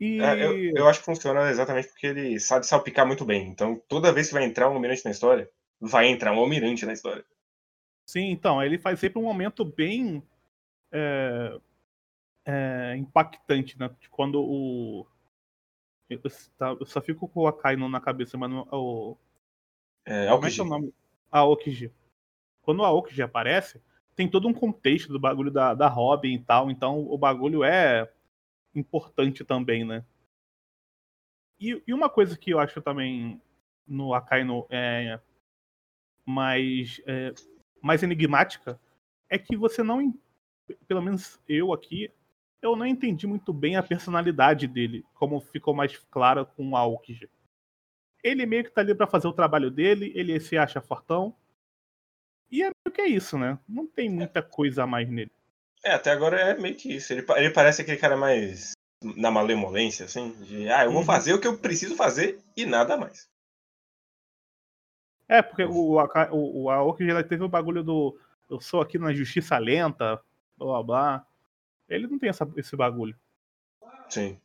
E... 0.00 0.20
É, 0.20 0.44
eu, 0.44 0.58
eu, 0.76 0.88
acho 0.88 0.98
que 0.98 1.06
funciona 1.06 1.48
exatamente 1.48 1.86
porque 1.88 2.08
ele 2.08 2.40
sabe 2.40 2.66
salpicar 2.66 3.06
muito 3.06 3.24
bem. 3.24 3.46
Então, 3.46 3.80
toda 3.86 4.12
vez 4.12 4.26
que 4.26 4.34
vai 4.34 4.44
entrar 4.44 4.68
um 4.68 4.74
Almirante 4.74 5.04
na 5.04 5.12
história, 5.12 5.48
vai 5.80 6.08
entrar 6.08 6.32
um 6.32 6.40
Almirante 6.40 6.84
na 6.84 6.92
história. 6.92 7.24
Sim, 8.04 8.30
então, 8.32 8.60
ele 8.60 8.76
faz 8.76 8.98
sempre 8.98 9.20
um 9.20 9.24
momento 9.24 9.64
bem 9.64 10.20
é, 10.90 11.60
é, 12.46 12.96
impactante, 12.96 13.78
né? 13.78 13.90
Quando 14.10 14.40
o, 14.40 15.06
eu, 16.08 16.20
tá, 16.56 16.76
eu 16.78 16.86
só 16.86 17.00
fico 17.00 17.28
com 17.28 17.40
o 17.40 17.46
Akainu 17.48 17.88
na 17.88 18.00
cabeça, 18.00 18.38
mas 18.38 18.48
não, 18.48 18.66
o. 18.70 19.16
É, 20.04 20.28
Como 20.28 20.46
é 20.46 20.50
que 20.50 20.60
é 20.60 20.62
o 20.62 20.66
nome? 20.66 20.94
Aokiji. 21.30 21.92
Quando 22.62 22.80
o 22.80 22.84
Aokiji 22.84 23.22
aparece, 23.22 23.82
tem 24.14 24.30
todo 24.30 24.46
um 24.46 24.54
contexto 24.54 25.12
do 25.12 25.18
bagulho 25.18 25.50
da, 25.50 25.74
da 25.74 25.88
Robin 25.88 26.34
e 26.34 26.38
tal, 26.38 26.70
então 26.70 27.00
o 27.00 27.18
bagulho 27.18 27.64
é 27.64 28.10
importante 28.74 29.44
também, 29.44 29.84
né? 29.84 30.04
E, 31.58 31.82
e 31.86 31.92
uma 31.92 32.08
coisa 32.08 32.36
que 32.36 32.50
eu 32.50 32.60
acho 32.60 32.80
também 32.80 33.40
no 33.86 34.14
Akainu 34.14 34.66
é 34.70 35.18
mais, 36.24 37.00
é, 37.06 37.32
mais 37.82 38.02
enigmática 38.02 38.78
é 39.28 39.38
que 39.38 39.56
você 39.56 39.82
não. 39.82 40.14
Pelo 40.86 41.02
menos 41.02 41.40
eu 41.48 41.72
aqui, 41.72 42.10
eu 42.66 42.76
não 42.76 42.86
entendi 42.86 43.26
muito 43.26 43.52
bem 43.52 43.76
a 43.76 43.82
personalidade 43.82 44.66
dele, 44.66 45.04
como 45.14 45.40
ficou 45.40 45.72
mais 45.74 45.96
clara 46.10 46.44
com 46.44 46.70
o 46.70 46.76
Aokiji. 46.76 47.30
Ele 48.22 48.44
meio 48.44 48.64
que 48.64 48.70
tá 48.70 48.80
ali 48.80 48.94
para 48.94 49.06
fazer 49.06 49.28
o 49.28 49.32
trabalho 49.32 49.70
dele, 49.70 50.12
ele 50.14 50.38
se 50.40 50.56
acha 50.58 50.80
fortão. 50.80 51.34
E 52.50 52.62
é 52.62 52.66
meio 52.84 52.94
que 52.94 53.00
é 53.00 53.06
isso, 53.06 53.38
né? 53.38 53.58
Não 53.68 53.86
tem 53.86 54.10
muita 54.10 54.42
coisa 54.42 54.82
a 54.82 54.86
mais 54.86 55.08
nele. 55.08 55.30
É, 55.84 55.92
até 55.92 56.10
agora 56.10 56.40
é 56.40 56.58
meio 56.58 56.74
que 56.74 56.92
isso. 56.92 57.12
Ele, 57.12 57.24
ele 57.36 57.50
parece 57.50 57.82
aquele 57.82 57.98
cara 57.98 58.16
mais 58.16 58.72
na 59.02 59.30
malemolência, 59.30 60.06
assim, 60.06 60.32
de 60.42 60.68
ah, 60.68 60.84
eu 60.84 60.90
vou 60.90 61.00
Uhum. 61.00 61.06
fazer 61.06 61.34
o 61.34 61.40
que 61.40 61.46
eu 61.46 61.58
preciso 61.58 61.94
fazer 61.96 62.40
e 62.56 62.66
nada 62.66 62.96
mais. 62.96 63.28
É, 65.28 65.42
porque 65.42 65.64
o, 65.64 65.98
o, 65.98 66.62
o 66.62 66.70
Aoki 66.70 67.06
já 67.06 67.22
teve 67.22 67.44
o 67.44 67.48
bagulho 67.48 67.82
do 67.82 68.18
eu 68.48 68.60
sou 68.60 68.80
aqui 68.80 68.96
na 68.98 69.12
justiça 69.12 69.58
lenta, 69.58 70.20
blá 70.56 70.66
blá 70.66 70.82
blá. 70.82 71.26
Ele 71.88 72.06
não 72.06 72.18
tem 72.18 72.28
essa, 72.28 72.50
esse 72.56 72.76
bagulho. 72.76 73.18
Sim. 74.08 74.40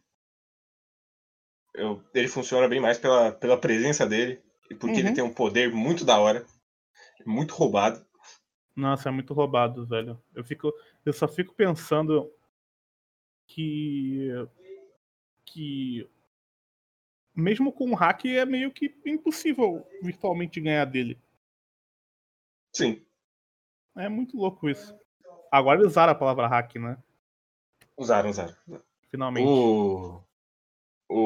Eu, 1.73 2.03
ele 2.13 2.27
funciona 2.27 2.67
bem 2.67 2.79
mais 2.79 2.97
pela, 2.97 3.31
pela 3.31 3.57
presença 3.59 4.05
dele 4.05 4.41
e 4.69 4.75
porque 4.75 4.99
ele 4.99 5.09
Uhum. 5.09 5.13
tem 5.15 5.23
um 5.23 5.33
poder 5.33 5.71
muito 5.73 6.03
da 6.05 6.19
hora, 6.19 6.45
muito 7.25 7.53
roubado. 7.53 8.05
Nossa, 8.75 9.09
é 9.09 9.11
muito 9.11 9.33
roubado, 9.33 9.85
velho. 9.85 10.21
Eu 10.33 10.43
fico, 10.43 10.71
eu 11.05 11.13
só 11.13 11.27
fico 11.27 11.53
pensando 11.53 12.31
que 13.47 14.29
que 15.45 16.09
mesmo 17.35 17.71
com 17.73 17.91
o 17.91 17.95
hack 17.95 18.25
é 18.25 18.45
meio 18.45 18.71
que 18.71 18.95
impossível 19.05 19.85
virtualmente 20.01 20.61
ganhar 20.61 20.85
dele. 20.85 21.19
Sim, 22.73 23.05
É 23.97 24.07
muito 24.07 24.37
louco 24.37 24.69
isso. 24.69 24.95
Agora 25.51 25.79
eles 25.79 25.91
usaram 25.91 26.13
a 26.13 26.15
palavra 26.15 26.47
hack, 26.47 26.75
né? 26.75 26.97
Usaram, 28.01 28.29
usaram. 28.29 28.55
Finalmente. 29.09 29.47
O, 29.47 30.21
o, 31.09 31.17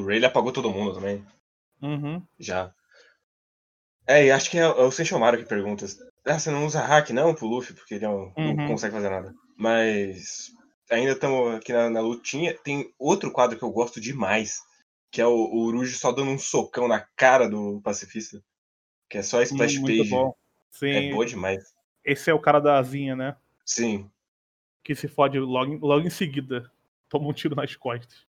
o 0.00 0.06
Ray 0.06 0.16
ele 0.16 0.26
apagou 0.26 0.52
todo 0.52 0.70
mundo 0.70 0.94
também, 0.94 1.24
Uhum. 1.82 2.22
já. 2.38 2.72
É, 4.06 4.24
e 4.26 4.30
acho 4.30 4.50
que 4.50 4.58
é, 4.58 4.62
é 4.62 4.68
o 4.68 4.90
Senchomaru 4.90 5.38
que 5.38 5.44
pergunta. 5.44 5.84
Ah, 6.24 6.38
você 6.38 6.50
não 6.50 6.64
usa 6.66 6.80
hack 6.80 7.10
não 7.10 7.34
pro 7.34 7.46
Luffy, 7.46 7.74
porque 7.74 7.94
ele 7.94 8.04
é 8.04 8.08
um- 8.08 8.32
Uhum. 8.36 8.54
não 8.56 8.66
consegue 8.68 8.94
fazer 8.94 9.10
nada. 9.10 9.34
Mas 9.56 10.52
ainda 10.90 11.12
estamos 11.12 11.54
aqui 11.56 11.72
na, 11.72 11.90
na 11.90 12.00
lutinha. 12.00 12.56
Tem 12.62 12.92
outro 12.98 13.32
quadro 13.32 13.58
que 13.58 13.64
eu 13.64 13.70
gosto 13.70 14.00
demais, 14.00 14.60
que 15.10 15.20
é 15.20 15.26
o, 15.26 15.32
o 15.34 15.64
Uruji 15.66 15.94
só 15.96 16.12
dando 16.12 16.30
um 16.30 16.38
socão 16.38 16.86
na 16.86 17.00
cara 17.16 17.48
do 17.48 17.80
pacifista. 17.82 18.42
Que 19.08 19.18
é 19.18 19.22
só 19.22 19.42
splash 19.42 19.78
muito 19.78 19.98
page. 19.98 20.10
bom. 20.10 20.34
Sim, 20.70 20.90
É 20.90 21.10
boa 21.10 21.24
demais. 21.26 21.64
esse 22.04 22.30
é 22.30 22.34
o 22.34 22.40
cara 22.40 22.60
da 22.60 22.78
asinha, 22.78 23.16
né? 23.16 23.36
Sim. 23.64 24.10
Que 24.86 24.94
se 24.94 25.08
fode 25.08 25.36
logo, 25.40 25.72
em- 25.72 25.78
logo 25.80 26.06
em 26.06 26.10
seguida. 26.10 26.70
Toma 27.08 27.28
um 27.28 27.32
tiro 27.32 27.56
nas 27.56 27.74
costas. 27.74 28.24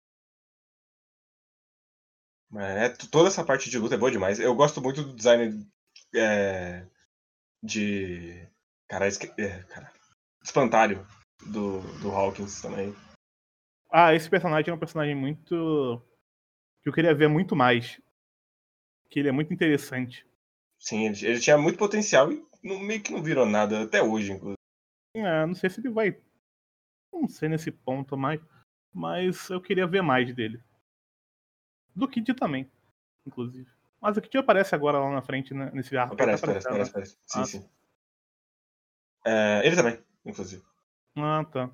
É, 2.55 2.89
toda 3.09 3.27
essa 3.27 3.43
parte 3.43 3.71
de 3.71 3.79
luta 3.79 3.95
é 3.95 3.97
boa 3.97 4.11
demais. 4.11 4.39
Eu 4.39 4.53
gosto 4.53 4.79
muito 4.79 5.01
do 5.01 5.15
design 5.15 5.67
é, 6.15 6.85
de. 7.63 8.47
Cara, 8.87 9.07
esque... 9.07 9.33
é, 9.41 9.63
cara, 9.63 9.91
espantalho 10.43 11.07
do, 11.43 11.79
do 11.99 12.11
Hawkins 12.11 12.61
também. 12.61 12.95
Ah, 13.91 14.13
esse 14.13 14.29
personagem 14.29 14.69
é 14.69 14.75
um 14.75 14.79
personagem 14.79 15.15
muito. 15.15 15.99
que 16.83 16.89
eu 16.89 16.93
queria 16.93 17.15
ver 17.15 17.27
muito 17.29 17.55
mais. 17.55 17.99
Que 19.09 19.19
ele 19.21 19.29
é 19.29 19.31
muito 19.31 19.51
interessante. 19.51 20.23
Sim, 20.79 21.07
ele, 21.07 21.25
ele 21.25 21.39
tinha 21.39 21.57
muito 21.57 21.79
potencial 21.79 22.31
e 22.31 22.45
não- 22.63 22.77
meio 22.77 23.01
que 23.01 23.11
não 23.11 23.23
virou 23.23 23.47
nada 23.47 23.81
até 23.85 24.03
hoje, 24.03 24.33
inclusive. 24.33 24.57
É, 25.15 25.45
não 25.47 25.55
sei 25.55 25.71
se 25.71 25.79
ele 25.79 25.89
vai. 25.89 26.15
Não 27.13 27.28
sei 27.28 27.47
nesse 27.47 27.71
ponto 27.71 28.17
mais. 28.17 28.41
Mas 28.93 29.49
eu 29.49 29.62
queria 29.62 29.88
ver 29.88 30.02
mais 30.02 30.34
dele. 30.36 30.62
Do 31.95 32.08
Kid 32.08 32.34
também, 32.34 32.69
inclusive. 33.26 33.69
Mas 34.02 34.17
o 34.17 34.21
Kid 34.21 34.38
aparece 34.38 34.76
agora 34.76 34.99
lá 34.99 35.12
na 35.12 35.21
frente, 35.21 35.54
né, 35.54 35.71
nesse 35.73 35.95
arco. 35.95 36.15
tá 36.15 36.26
Parece, 36.26 36.41
parece, 36.45 36.67
aparecendo, 36.67 36.91
parece, 36.91 36.91
parece. 36.91 37.17
Sim, 37.28 37.41
Ah. 37.41 37.45
sim. 37.45 37.69
É, 39.26 39.65
ele 39.65 39.76
também, 39.76 40.04
inclusive. 40.26 40.62
né? 41.15 41.23
Ah, 41.23 41.45
tá. 41.45 41.69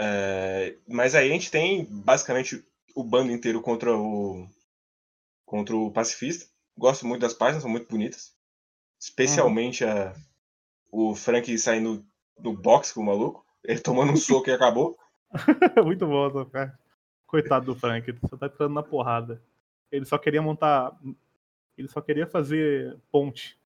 É, 0.00 0.76
mas 0.86 1.14
aí 1.14 1.28
a 1.28 1.32
gente 1.32 1.50
tem 1.50 1.84
basicamente 1.84 2.64
o 2.94 3.02
bando 3.04 3.32
inteiro 3.32 3.60
contra 3.60 3.96
o 3.96 4.48
contra 5.44 5.74
o 5.76 5.90
pacifista. 5.90 6.46
Gosto 6.76 7.06
muito 7.06 7.22
das 7.22 7.34
páginas, 7.34 7.62
são 7.62 7.70
muito 7.70 7.88
bonitas. 7.88 8.36
Especialmente 9.00 9.84
a, 9.84 10.14
o 10.90 11.14
Frank 11.14 11.56
saindo 11.58 12.04
do 12.38 12.52
box 12.52 12.92
com 12.92 13.00
o 13.00 13.06
maluco. 13.06 13.44
Ele 13.68 13.80
tomando 13.80 14.12
um 14.12 14.16
soco 14.16 14.48
e 14.48 14.52
acabou. 14.52 14.98
muito 15.84 16.06
bom 16.06 16.26
essa 16.26 16.44
parte. 16.46 16.76
Coitado 17.26 17.66
do 17.66 17.78
Frank, 17.78 18.08
ele 18.08 18.18
só 18.26 18.36
tá 18.38 18.46
entrando 18.46 18.72
na 18.72 18.82
porrada. 18.82 19.42
Ele 19.92 20.06
só 20.06 20.16
queria 20.16 20.40
montar. 20.40 20.98
Ele 21.76 21.86
só 21.86 22.00
queria 22.00 22.26
fazer 22.26 22.98
ponte. 23.12 23.60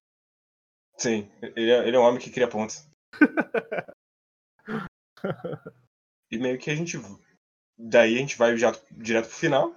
Sim, 0.97 1.31
ele 1.41 1.71
é, 1.71 1.87
ele 1.87 1.95
é 1.95 1.99
um 1.99 2.03
homem 2.03 2.19
que 2.19 2.29
cria 2.29 2.49
pontes. 2.49 2.87
e 6.29 6.37
meio 6.37 6.59
que 6.59 6.69
a 6.69 6.75
gente. 6.75 6.99
Daí 7.77 8.15
a 8.15 8.19
gente 8.19 8.37
vai 8.37 8.57
já 8.57 8.75
direto 8.91 9.27
pro 9.27 9.37
final, 9.37 9.73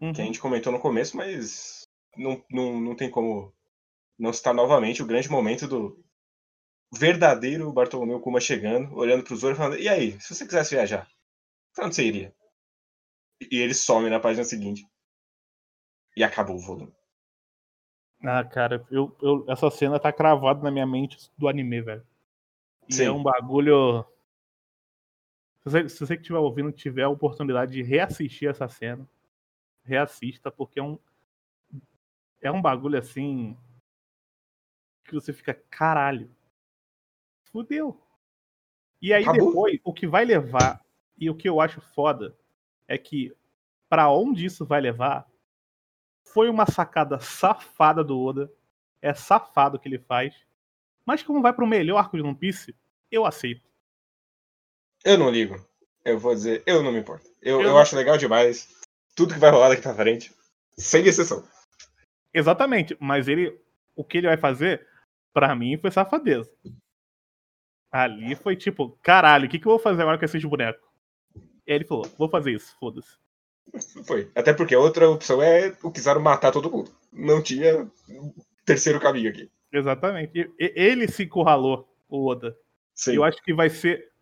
Uhum. 0.00 0.12
que 0.12 0.20
a 0.20 0.24
gente 0.24 0.40
comentou 0.40 0.72
no 0.72 0.80
começo, 0.80 1.16
mas 1.16 1.82
não, 2.16 2.42
não, 2.50 2.80
não 2.80 2.94
tem 2.94 3.10
como 3.10 3.52
não 4.18 4.32
citar 4.32 4.54
novamente 4.54 5.02
o 5.02 5.06
grande 5.06 5.30
momento 5.30 5.66
do 5.66 6.04
verdadeiro 6.96 7.72
Bartolomeu 7.72 8.20
Kuma 8.20 8.40
chegando, 8.40 8.94
olhando 8.94 9.22
pro 9.24 9.36
Zoro 9.36 9.54
e 9.54 9.56
falando: 9.56 9.78
E 9.78 9.88
aí, 9.88 10.20
se 10.20 10.34
você 10.34 10.44
quisesse 10.44 10.74
viajar, 10.74 11.08
pra 11.74 11.86
onde 11.86 11.94
você 11.94 12.04
iria? 12.04 12.34
E 13.50 13.58
ele 13.58 13.74
some 13.74 14.08
na 14.08 14.18
página 14.20 14.44
seguinte. 14.44 14.86
E 16.16 16.24
acabou 16.24 16.56
o 16.56 16.60
volume. 16.60 16.92
Ah, 18.22 18.42
cara, 18.42 18.84
eu, 18.90 19.14
eu- 19.20 19.44
essa 19.48 19.70
cena 19.70 20.00
tá 20.00 20.10
cravada 20.12 20.62
na 20.62 20.70
minha 20.70 20.86
mente 20.86 21.30
do 21.36 21.48
anime, 21.48 21.82
velho. 21.82 22.06
E 22.88 22.94
Sim. 22.94 23.04
é 23.04 23.10
um 23.10 23.22
bagulho. 23.22 24.04
Se 25.58 25.64
você, 25.70 25.88
se 25.88 26.00
você 26.00 26.16
que 26.16 26.22
estiver 26.22 26.38
ouvindo 26.38 26.72
tiver 26.72 27.02
a 27.02 27.08
oportunidade 27.08 27.72
de 27.72 27.82
reassistir 27.82 28.48
essa 28.48 28.68
cena, 28.68 29.06
reassista, 29.84 30.50
porque 30.50 30.80
é 30.80 30.82
um. 30.82 30.98
É 32.40 32.50
um 32.50 32.62
bagulho 32.62 32.98
assim. 32.98 33.56
Que 35.04 35.12
você 35.12 35.32
fica, 35.32 35.54
caralho. 35.68 36.30
Fudeu. 37.50 38.00
E 39.00 39.12
aí 39.12 39.22
Acabou. 39.22 39.48
depois, 39.48 39.80
o 39.84 39.92
que 39.92 40.06
vai 40.06 40.24
levar, 40.24 40.84
e 41.18 41.28
o 41.30 41.34
que 41.34 41.48
eu 41.48 41.60
acho 41.60 41.80
foda, 41.80 42.36
é 42.88 42.96
que 42.96 43.34
pra 43.88 44.10
onde 44.10 44.44
isso 44.44 44.64
vai 44.64 44.80
levar 44.80 45.26
foi 46.24 46.48
uma 46.48 46.66
sacada 46.66 47.18
safada 47.20 48.02
do 48.02 48.20
Oda. 48.20 48.52
É 49.00 49.14
safado 49.14 49.76
o 49.76 49.80
que 49.80 49.88
ele 49.88 49.98
faz. 49.98 50.34
Mas 51.04 51.22
como 51.22 51.40
vai 51.40 51.52
pro 51.52 51.66
melhor 51.66 51.98
arco 51.98 52.16
de 52.16 52.22
One 52.22 52.34
Piece, 52.34 52.74
eu 53.10 53.24
aceito. 53.24 53.62
Eu 55.04 55.16
não 55.16 55.30
ligo. 55.30 55.56
Eu 56.04 56.18
vou 56.18 56.34
dizer, 56.34 56.62
eu 56.66 56.82
não 56.82 56.92
me 56.92 56.98
importo. 56.98 57.30
Eu, 57.40 57.60
Eu 57.60 57.68
eu 57.68 57.78
acho 57.78 57.96
legal 57.96 58.18
demais. 58.18 58.68
Tudo 59.14 59.34
que 59.34 59.40
vai 59.40 59.50
rolar 59.50 59.68
daqui 59.68 59.82
pra 59.82 59.94
frente. 59.94 60.34
Sem 60.76 61.06
exceção. 61.06 61.46
Exatamente, 62.34 62.96
mas 63.00 63.28
ele. 63.28 63.58
O 63.94 64.04
que 64.04 64.18
ele 64.18 64.26
vai 64.26 64.36
fazer, 64.36 64.86
pra 65.32 65.54
mim, 65.54 65.78
foi 65.78 65.90
safadeza. 65.90 66.50
Ali 67.90 68.34
foi 68.34 68.56
tipo, 68.56 68.98
caralho, 69.02 69.46
o 69.46 69.48
que, 69.48 69.58
que 69.58 69.66
eu 69.66 69.70
vou 69.72 69.78
fazer 69.78 70.02
agora 70.02 70.18
com 70.18 70.24
esses 70.24 70.44
bonecos? 70.44 70.82
E 71.66 71.72
aí 71.72 71.76
ele 71.76 71.84
falou, 71.84 72.04
vou 72.18 72.28
fazer 72.28 72.52
isso, 72.52 72.76
foda-se. 72.78 73.16
Foi. 74.06 74.30
Até 74.34 74.52
porque 74.52 74.74
a 74.74 74.78
outra 74.78 75.08
opção 75.10 75.42
é 75.42 75.76
o 75.82 75.90
Kizaru 75.90 76.20
matar 76.20 76.52
todo 76.52 76.70
mundo. 76.70 76.90
Não 77.12 77.42
tinha 77.42 77.90
terceiro 78.64 79.00
caminho 79.00 79.30
aqui. 79.30 79.50
Exatamente. 79.72 80.48
E- 80.58 80.72
Ele 80.76 81.08
se 81.08 81.24
encurralou, 81.24 81.88
o 82.08 82.26
Oda. 82.26 82.56
Sim. 82.94 83.14
Eu 83.16 83.24
acho 83.24 83.42
que 83.42 83.52
vai 83.52 83.68
ser. 83.68 84.12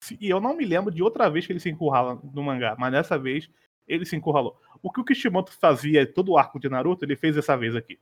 se- 0.00 0.16
E 0.20 0.30
eu 0.30 0.40
não 0.40 0.56
me 0.56 0.64
lembro 0.64 0.90
de 0.90 1.02
outra 1.02 1.28
vez 1.28 1.46
que 1.46 1.52
ele 1.52 1.60
se 1.60 1.68
encurrala 1.68 2.18
no 2.32 2.42
mangá, 2.42 2.74
mas 2.78 2.90
dessa 2.92 3.18
vez 3.18 3.48
ele 3.86 4.06
se 4.06 4.16
encurralou. 4.16 4.58
O 4.82 4.90
que 4.90 5.00
o 5.00 5.04
Kishimoto 5.04 5.52
fazia 5.52 6.06
todo 6.10 6.32
o 6.32 6.38
arco 6.38 6.58
de 6.58 6.68
Naruto, 6.68 7.04
ele 7.04 7.16
fez 7.16 7.34
dessa 7.36 7.56
vez 7.56 7.76
aqui. 7.76 7.98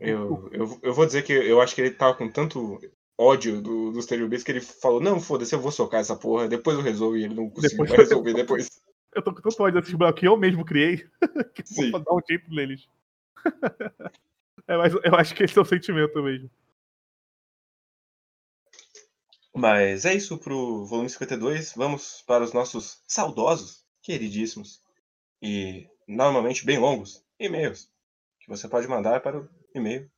Eu, 0.00 0.48
eu, 0.50 0.78
eu 0.82 0.92
vou 0.94 1.06
dizer 1.06 1.22
que 1.22 1.32
eu 1.32 1.60
acho 1.60 1.74
que 1.74 1.80
ele 1.80 1.90
tava 1.92 2.14
com 2.14 2.28
tanto 2.28 2.80
ódio 3.18 3.60
do, 3.60 3.92
dos 3.92 4.06
Terubis 4.06 4.42
que 4.42 4.50
ele 4.52 4.60
falou: 4.60 5.00
Não, 5.00 5.20
foda-se, 5.20 5.54
eu 5.54 5.60
vou 5.60 5.72
socar 5.72 6.00
essa 6.00 6.16
porra, 6.16 6.48
depois 6.48 6.76
eu 6.76 6.82
resolvo. 6.82 7.16
E 7.16 7.24
ele 7.24 7.34
não 7.34 7.48
conseguiu 7.50 7.84
Depois- 7.84 8.08
resolver 8.08 8.34
depois. 8.34 8.82
Eu 9.14 9.22
tô 9.22 9.32
com 9.32 9.40
tanto 9.40 9.62
ódio 9.62 9.80
desses 9.80 9.94
blocos 9.94 10.18
que 10.20 10.26
eu 10.26 10.36
mesmo 10.36 10.64
criei, 10.64 11.08
que 11.54 11.62
eu 11.62 11.66
Sim. 11.66 11.90
vou 11.92 12.00
dar 12.00 12.14
um 12.14 12.20
jeito 12.28 12.50
neles. 12.50 12.88
é, 14.66 14.76
mas 14.76 14.92
eu 14.92 15.14
acho 15.14 15.34
que 15.34 15.44
esse 15.44 15.56
é 15.56 15.62
o 15.62 15.64
sentimento 15.64 16.20
mesmo. 16.20 16.50
Mas 19.54 20.04
é 20.04 20.14
isso 20.14 20.36
pro 20.36 20.84
volume 20.84 21.08
52. 21.08 21.74
Vamos 21.76 22.22
para 22.26 22.42
os 22.42 22.52
nossos 22.52 23.00
saudosos, 23.06 23.84
queridíssimos 24.02 24.82
e 25.40 25.88
normalmente 26.08 26.66
bem 26.66 26.78
longos 26.78 27.24
e-mails 27.38 27.88
que 28.40 28.48
você 28.48 28.68
pode 28.68 28.88
mandar 28.88 29.20
para 29.20 29.38
o 29.40 29.48
e-mail 29.74 30.10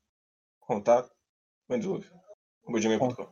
contato 0.61 1.11
gmail.com. 2.73 3.29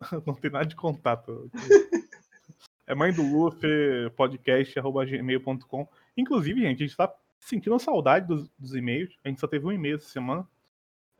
Não 0.26 0.34
tem 0.34 0.50
nada 0.50 0.66
de 0.66 0.76
contato. 0.76 1.50
é 2.86 2.94
mãe 2.94 3.12
do 3.12 3.22
Luffy, 3.22 4.10
podcast, 4.16 4.78
arroba 4.78 5.04
gmail.com. 5.04 5.88
Inclusive, 6.16 6.60
gente, 6.60 6.82
a 6.82 6.86
gente 6.86 6.96
tá 6.96 7.14
sentindo 7.38 7.78
saudade 7.78 8.26
dos, 8.26 8.48
dos 8.58 8.74
e-mails. 8.74 9.16
A 9.24 9.28
gente 9.28 9.40
só 9.40 9.46
teve 9.46 9.66
um 9.66 9.72
e-mail 9.72 9.96
essa 9.96 10.08
semana. 10.08 10.48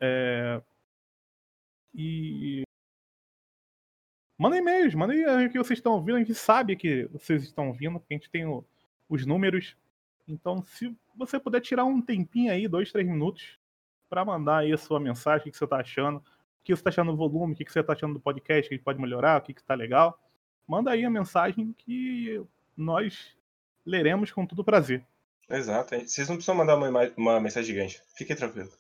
É, 0.00 0.60
E 1.94 2.64
Manda 4.42 4.56
e-mails, 4.56 4.92
manda 4.92 5.12
aí 5.12 5.46
o 5.46 5.50
que 5.50 5.58
vocês 5.58 5.78
estão 5.78 5.92
ouvindo, 5.92 6.16
a 6.16 6.18
gente 6.18 6.34
sabe 6.34 6.74
que 6.74 7.04
vocês 7.12 7.44
estão 7.44 7.68
ouvindo, 7.68 8.00
porque 8.00 8.14
a 8.14 8.16
gente 8.16 8.28
tem 8.28 8.44
o, 8.44 8.64
os 9.08 9.24
números. 9.24 9.76
Então, 10.26 10.64
se 10.66 10.92
você 11.16 11.38
puder 11.38 11.60
tirar 11.60 11.84
um 11.84 12.02
tempinho 12.02 12.50
aí, 12.50 12.66
dois, 12.66 12.90
três 12.90 13.06
minutos, 13.06 13.56
para 14.10 14.24
mandar 14.24 14.58
aí 14.58 14.72
a 14.72 14.76
sua 14.76 14.98
mensagem, 14.98 15.46
o 15.48 15.52
que 15.52 15.56
você 15.56 15.62
está 15.62 15.76
achando, 15.76 16.20
o 16.62 16.64
que 16.64 16.74
você 16.74 16.80
está 16.80 16.90
achando 16.90 17.10
do 17.10 17.18
volume, 17.18 17.54
o 17.54 17.56
que 17.56 17.70
você 17.70 17.80
está 17.80 17.92
achando 17.92 18.14
do 18.14 18.20
podcast, 18.20 18.68
que 18.68 18.82
pode 18.82 19.00
melhorar, 19.00 19.40
o 19.40 19.44
que 19.44 19.50
está 19.50 19.74
legal. 19.74 20.18
Manda 20.66 20.92
aí 20.92 21.04
a 21.04 21.10
mensagem 21.10 21.74
que 21.76 22.40
nós 22.76 23.36
leremos 23.84 24.30
com 24.30 24.46
todo 24.46 24.64
prazer. 24.64 25.04
Exato. 25.50 25.98
Vocês 25.98 26.28
não 26.28 26.36
precisam 26.36 26.54
mandar 26.54 26.76
uma, 26.76 27.12
uma 27.16 27.40
mensagem 27.40 27.74
gigante. 27.74 28.00
Fiquem 28.14 28.36
tranquilos. 28.36 28.78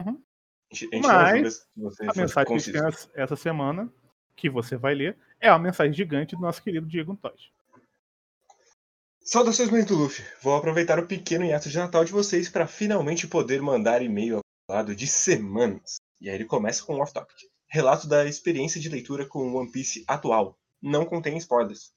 Uhum. 0.00 0.22
A 0.70 0.74
gente, 0.74 0.94
a 0.94 0.96
gente 0.96 1.06
Mas, 1.06 1.66
a 2.00 2.20
mensagem 2.20 2.56
que 2.56 2.72
tem 2.72 2.82
essa 3.14 3.36
semana, 3.36 3.92
que 4.36 4.48
você 4.48 4.76
vai 4.76 4.94
ler, 4.94 5.18
é 5.40 5.48
a 5.48 5.58
mensagem 5.58 5.92
gigante 5.92 6.36
do 6.36 6.40
nosso 6.40 6.62
querido 6.62 6.86
Diego 6.86 7.16
Tosh. 7.16 7.52
Saudações, 9.20 9.70
muito 9.70 9.94
Luffy. 9.94 10.24
Vou 10.40 10.56
aproveitar 10.56 11.00
o 11.00 11.06
pequeno 11.06 11.44
hiato 11.44 11.68
de 11.68 11.76
Natal 11.76 12.04
de 12.04 12.12
vocês 12.12 12.48
para 12.48 12.66
finalmente 12.66 13.26
poder 13.26 13.60
mandar 13.60 14.02
e-mail 14.02 14.40
lado 14.68 14.94
de 14.94 15.06
semanas. 15.06 16.00
E 16.22 16.30
aí 16.30 16.36
ele 16.36 16.44
começa 16.44 16.84
com 16.84 16.94
um 16.94 17.00
off-topic. 17.00 17.36
Relato 17.66 18.06
da 18.06 18.24
experiência 18.24 18.80
de 18.80 18.88
leitura 18.88 19.26
com 19.26 19.54
One 19.54 19.72
Piece 19.72 20.04
atual. 20.06 20.56
Não 20.80 21.04
contém 21.04 21.36
spoilers. 21.36 21.92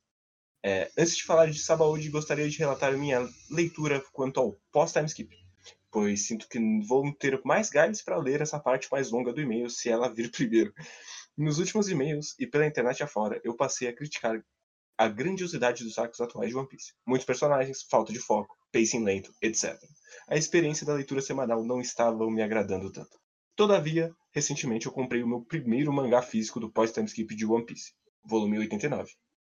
É, 0.63 0.89
antes 0.97 1.15
de 1.15 1.23
falar 1.23 1.45
de 1.45 1.59
Sabaody, 1.59 2.09
gostaria 2.09 2.49
de 2.49 2.57
relatar 2.57 2.97
minha 2.97 3.29
leitura 3.51 4.03
quanto 4.11 4.39
ao 4.39 4.57
pós-time 4.71 5.05
skip, 5.05 5.29
pois 5.91 6.25
sinto 6.25 6.49
que 6.49 6.59
vou 6.87 7.13
ter 7.13 7.39
mais 7.45 7.69
gás 7.69 8.01
para 8.01 8.17
ler 8.17 8.41
essa 8.41 8.59
parte 8.59 8.87
mais 8.91 9.11
longa 9.11 9.31
do 9.31 9.41
e-mail 9.41 9.69
se 9.69 9.89
ela 9.89 10.11
vir 10.11 10.31
primeiro. 10.33 10.73
Nos 11.37 11.59
últimos 11.59 11.87
e-mails 11.87 12.33
e 12.39 12.47
pela 12.47 12.65
internet 12.65 13.03
afora, 13.03 13.39
eu 13.43 13.55
passei 13.55 13.87
a 13.87 13.93
criticar 13.93 14.43
a 14.97 15.07
grandiosidade 15.07 15.83
dos 15.83 15.99
arcos 15.99 16.19
atuais 16.19 16.49
de 16.49 16.57
One 16.57 16.67
Piece. 16.67 16.93
Muitos 17.05 17.27
personagens, 17.27 17.83
falta 17.83 18.11
de 18.11 18.19
foco, 18.19 18.57
pacing 18.73 19.03
lento, 19.03 19.31
etc. 19.39 19.77
A 20.27 20.35
experiência 20.35 20.83
da 20.83 20.95
leitura 20.95 21.21
semanal 21.21 21.63
não 21.63 21.79
estava 21.79 22.27
me 22.31 22.41
agradando 22.41 22.91
tanto. 22.91 23.23
Todavia, 23.55 24.13
recentemente 24.33 24.85
eu 24.85 24.91
comprei 24.91 25.23
o 25.23 25.27
meu 25.27 25.41
primeiro 25.41 25.91
mangá 25.93 26.21
físico 26.21 26.59
do 26.59 26.71
pós-time 26.71 27.07
skip 27.07 27.35
de 27.35 27.45
One 27.45 27.65
Piece, 27.65 27.93
volume 28.23 28.59
89 28.59 29.11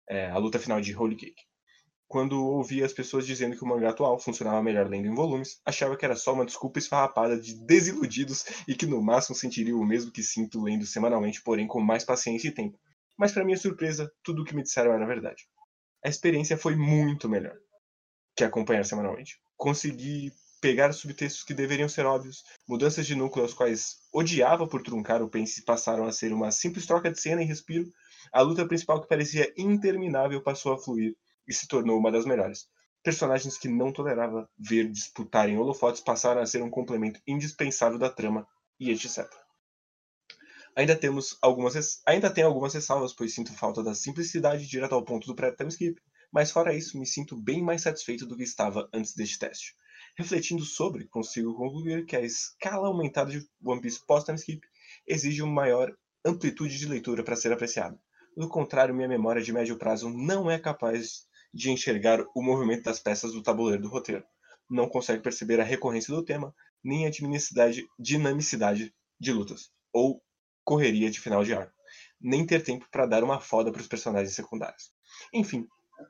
é, 0.09 0.27
a 0.31 0.37
luta 0.37 0.59
final 0.59 0.81
de 0.81 0.95
Holy 0.95 1.15
Cake. 1.15 1.43
Quando 2.07 2.43
ouvia 2.43 2.83
as 2.83 2.91
pessoas 2.91 3.27
dizendo 3.27 3.55
que 3.55 3.63
o 3.63 3.67
mangá 3.67 3.91
atual 3.91 4.17
funcionava 4.17 4.63
melhor 4.63 4.89
lendo 4.89 5.07
em 5.07 5.13
volumes, 5.13 5.61
achava 5.63 5.95
que 5.95 6.03
era 6.03 6.15
só 6.15 6.33
uma 6.33 6.45
desculpa 6.45 6.79
esfarrapada 6.79 7.39
de 7.39 7.53
desiludidos 7.53 8.45
e 8.67 8.73
que 8.73 8.87
no 8.87 8.99
máximo 8.99 9.35
sentiria 9.35 9.77
o 9.77 9.85
mesmo 9.85 10.11
que 10.11 10.23
sinto 10.23 10.59
lendo 10.59 10.87
semanalmente, 10.87 11.43
porém 11.43 11.67
com 11.67 11.79
mais 11.79 12.03
paciência 12.03 12.47
e 12.47 12.51
tempo. 12.51 12.79
Mas 13.15 13.31
para 13.31 13.45
minha 13.45 13.57
surpresa, 13.57 14.11
tudo 14.23 14.41
o 14.41 14.45
que 14.45 14.55
me 14.55 14.63
disseram 14.63 14.91
era 14.91 15.05
verdade. 15.05 15.43
A 16.03 16.09
experiência 16.09 16.57
foi 16.57 16.75
muito 16.75 17.29
melhor 17.29 17.55
que 18.35 18.43
acompanhar 18.43 18.83
semanalmente. 18.85 19.39
Consegui 19.55 20.31
pegar 20.59 20.91
subtextos 20.93 21.43
que 21.43 21.53
deveriam 21.53 21.89
ser 21.89 22.05
óbvios, 22.05 22.43
mudanças 22.67 23.05
de 23.05 23.15
núcleo 23.15 23.43
aos 23.43 23.53
quais 23.53 23.97
odiava 24.13 24.67
por 24.67 24.81
truncar 24.81 25.21
o 25.21 25.29
pense 25.29 25.63
passaram 25.63 26.05
a 26.05 26.11
ser 26.11 26.33
uma 26.33 26.51
simples 26.51 26.85
troca 26.85 27.11
de 27.11 27.19
cena 27.19 27.41
e 27.41 27.45
respiro, 27.45 27.91
a 28.31 28.41
luta 28.41 28.67
principal 28.67 29.01
que 29.01 29.07
parecia 29.07 29.51
interminável 29.57 30.41
passou 30.41 30.73
a 30.73 30.77
fluir 30.77 31.15
e 31.47 31.53
se 31.53 31.67
tornou 31.67 31.97
uma 31.97 32.11
das 32.11 32.25
melhores. 32.25 32.67
Personagens 33.03 33.57
que 33.57 33.69
não 33.69 33.93
tolerava 33.93 34.49
ver 34.57 34.89
disputarem 34.89 35.57
holofotes 35.57 36.01
passaram 36.01 36.41
a 36.41 36.45
ser 36.45 36.61
um 36.61 36.69
complemento 36.69 37.19
indispensável 37.25 37.97
da 37.97 38.09
trama 38.09 38.45
e 38.79 38.91
etc. 38.91 39.25
Ainda 40.75 40.95
temos 40.95 41.37
algumas 41.41 42.01
ainda 42.05 42.29
tem 42.29 42.43
algumas 42.43 42.73
ressalvas, 42.73 43.13
pois 43.13 43.33
sinto 43.33 43.53
falta 43.53 43.81
da 43.81 43.95
simplicidade 43.95 44.67
direto 44.67 44.93
ao 44.93 45.03
ponto 45.03 45.25
do 45.25 45.35
pré-time 45.35 45.69
skip, 45.69 45.99
mas 46.31 46.51
fora 46.51 46.75
isso, 46.75 46.99
me 46.99 47.05
sinto 47.05 47.35
bem 47.35 47.61
mais 47.61 47.81
satisfeito 47.81 48.25
do 48.25 48.37
que 48.37 48.43
estava 48.43 48.87
antes 48.93 49.15
deste 49.15 49.39
teste. 49.39 49.73
Refletindo 50.19 50.65
sobre, 50.65 51.05
consigo 51.05 51.55
concluir 51.55 52.05
que 52.05 52.13
a 52.13 52.19
escala 52.19 52.89
aumentada 52.89 53.31
de 53.31 53.47
One 53.63 53.79
Piece 53.79 54.05
pós-time 54.05 54.37
skip 54.37 54.67
exige 55.07 55.41
uma 55.41 55.53
maior 55.53 55.97
amplitude 56.25 56.77
de 56.77 56.85
leitura 56.89 57.23
para 57.23 57.37
ser 57.37 57.53
apreciada. 57.53 57.97
Do 58.35 58.49
contrário, 58.49 58.93
minha 58.93 59.07
memória 59.07 59.41
de 59.41 59.53
médio 59.53 59.77
prazo 59.77 60.09
não 60.09 60.51
é 60.51 60.59
capaz 60.59 61.25
de 61.53 61.71
enxergar 61.71 62.21
o 62.35 62.43
movimento 62.43 62.83
das 62.83 62.99
peças 62.99 63.31
do 63.31 63.41
tabuleiro 63.41 63.81
do 63.81 63.87
roteiro. 63.87 64.25
Não 64.69 64.89
consegue 64.89 65.23
perceber 65.23 65.61
a 65.61 65.63
recorrência 65.63 66.13
do 66.13 66.25
tema, 66.25 66.53
nem 66.83 67.07
a 67.07 67.11
dinamicidade 67.97 68.93
de 69.17 69.31
lutas, 69.31 69.71
ou 69.93 70.21
correria 70.65 71.09
de 71.09 71.21
final 71.21 71.45
de 71.45 71.53
arco, 71.53 71.73
nem 72.19 72.45
ter 72.45 72.61
tempo 72.61 72.85
para 72.91 73.05
dar 73.05 73.23
uma 73.23 73.39
foda 73.39 73.71
para 73.71 73.79
os 73.79 73.87
personagens 73.87 74.35
secundários. 74.35 74.91
Enfim, 75.33 75.65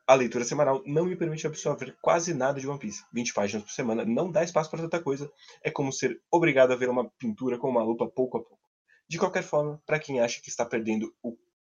a 0.08 0.14
leitura 0.14 0.44
semanal 0.44 0.82
não 0.86 1.06
me 1.06 1.16
permite 1.16 1.48
absorver 1.48 1.96
quase 2.02 2.34
nada 2.34 2.60
de 2.60 2.68
One 2.68 2.80
Piece. 2.80 3.04
20 3.14 3.34
páginas 3.34 3.64
por 3.64 3.72
semana 3.72 4.06
não 4.06 4.32
dá 4.32 4.44
espaço 4.44 4.70
para 4.70 4.82
tanta 4.82 5.02
coisa. 5.02 5.32
É 5.64 5.72
como 5.72 5.92
ser 5.92 6.22
obrigado 6.32 6.72
a 6.72 6.76
ver 6.76 6.90
uma 6.90 7.10
pintura 7.12 7.58
com 7.58 7.70
uma 7.70 7.84
lupa 7.84 8.08
pouco 8.08 8.38
a 8.38 8.42
pouco. 8.42 8.60
De 9.08 9.18
qualquer 9.18 9.44
forma, 9.44 9.82
para 9.86 10.00
quem 10.00 10.20
acha 10.20 10.42
que 10.42 10.50
está 10.50 10.66
perdendo 10.66 11.14
o 11.24 11.36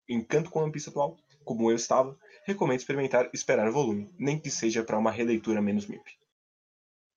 encanto 0.09 0.51
com 0.51 0.61
One 0.61 0.73
Piece 0.73 0.89
atual, 0.89 1.17
como 1.45 1.71
eu 1.71 1.77
estava, 1.77 2.19
recomendo 2.45 2.79
experimentar 2.79 3.31
esperar 3.33 3.69
o 3.69 3.73
volume, 3.73 4.13
nem 4.19 4.39
que 4.39 4.51
seja 4.51 4.83
para 4.83 4.99
uma 4.99 5.11
releitura 5.11 5.63
menos 5.63 5.87
míope. 5.87 6.19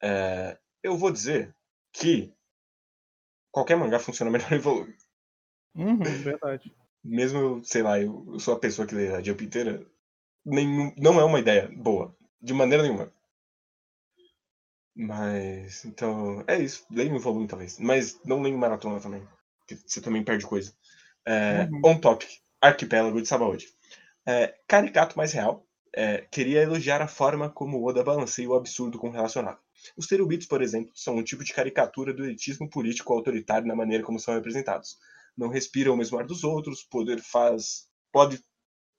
É, 0.02 0.58
eu 0.82 0.98
vou 0.98 1.12
dizer 1.12 1.56
que 1.92 2.34
qualquer 3.52 3.76
mangá 3.78 4.00
funciona 4.00 4.32
melhor 4.32 4.52
em 4.52 4.60
volume. 4.60 4.96
Uhum, 5.76 5.98
verdade. 5.98 6.76
Mesmo, 7.04 7.64
sei 7.64 7.82
lá, 7.82 8.00
eu, 8.00 8.26
eu, 8.28 8.40
sou 8.40 8.54
a 8.54 8.60
pessoa 8.60 8.88
que 8.88 8.96
lê 8.96 9.14
a 9.14 9.22
Jump 9.22 9.44
inteira, 9.44 9.86
nem, 10.46 10.94
não 10.98 11.20
é 11.20 11.24
uma 11.24 11.40
ideia 11.40 11.70
boa, 11.76 12.16
de 12.42 12.54
maneira 12.54 12.84
nenhuma. 12.84 13.12
Mas, 14.96 15.84
então, 15.86 16.44
é 16.48 16.60
isso. 16.60 16.86
Leia 16.92 17.10
em 17.10 17.18
volume, 17.18 17.48
talvez. 17.48 17.80
Mas 17.80 18.20
não 18.24 18.42
leia 18.42 18.56
maratona 18.56 19.00
também, 19.00 19.28
porque 19.60 19.76
você 19.86 20.00
também 20.00 20.24
perde 20.24 20.46
coisa. 20.46 20.74
É, 21.26 21.68
uhum. 21.72 21.82
On 21.86 21.98
topic. 21.98 22.30
Arquipélago 22.62 23.22
de 23.22 23.28
Sabaody. 23.28 23.68
É, 24.26 24.56
caricato 24.68 25.18
mais 25.18 25.34
real, 25.34 25.66
é, 25.94 26.26
queria 26.32 26.62
elogiar 26.62 27.02
a 27.02 27.08
forma 27.08 27.50
como 27.50 27.86
Oda 27.86 28.04
balanceia 28.04 28.50
o 28.50 28.56
absurdo 28.56 28.98
com 28.98 29.10
o 29.10 29.12
relacionado. 29.12 29.60
Os 29.98 30.08
terubitos, 30.08 30.48
por 30.48 30.62
exemplo, 30.62 30.92
são 30.96 31.18
um 31.18 31.24
tipo 31.24 31.44
de 31.44 31.54
caricatura 31.54 32.14
do 32.14 32.24
elitismo 32.24 32.70
político 32.70 33.12
autoritário 33.12 33.68
na 33.68 33.76
maneira 33.76 34.04
como 34.04 34.20
são 34.20 34.34
representados. 34.34 34.98
Não 35.38 35.50
respiram 35.50 35.94
o 35.94 35.98
mesmo 35.98 36.18
ar 36.18 36.26
dos 36.26 36.44
outros, 36.44 36.84
poder 36.84 37.20
faz, 37.20 37.88
pode, 38.12 38.42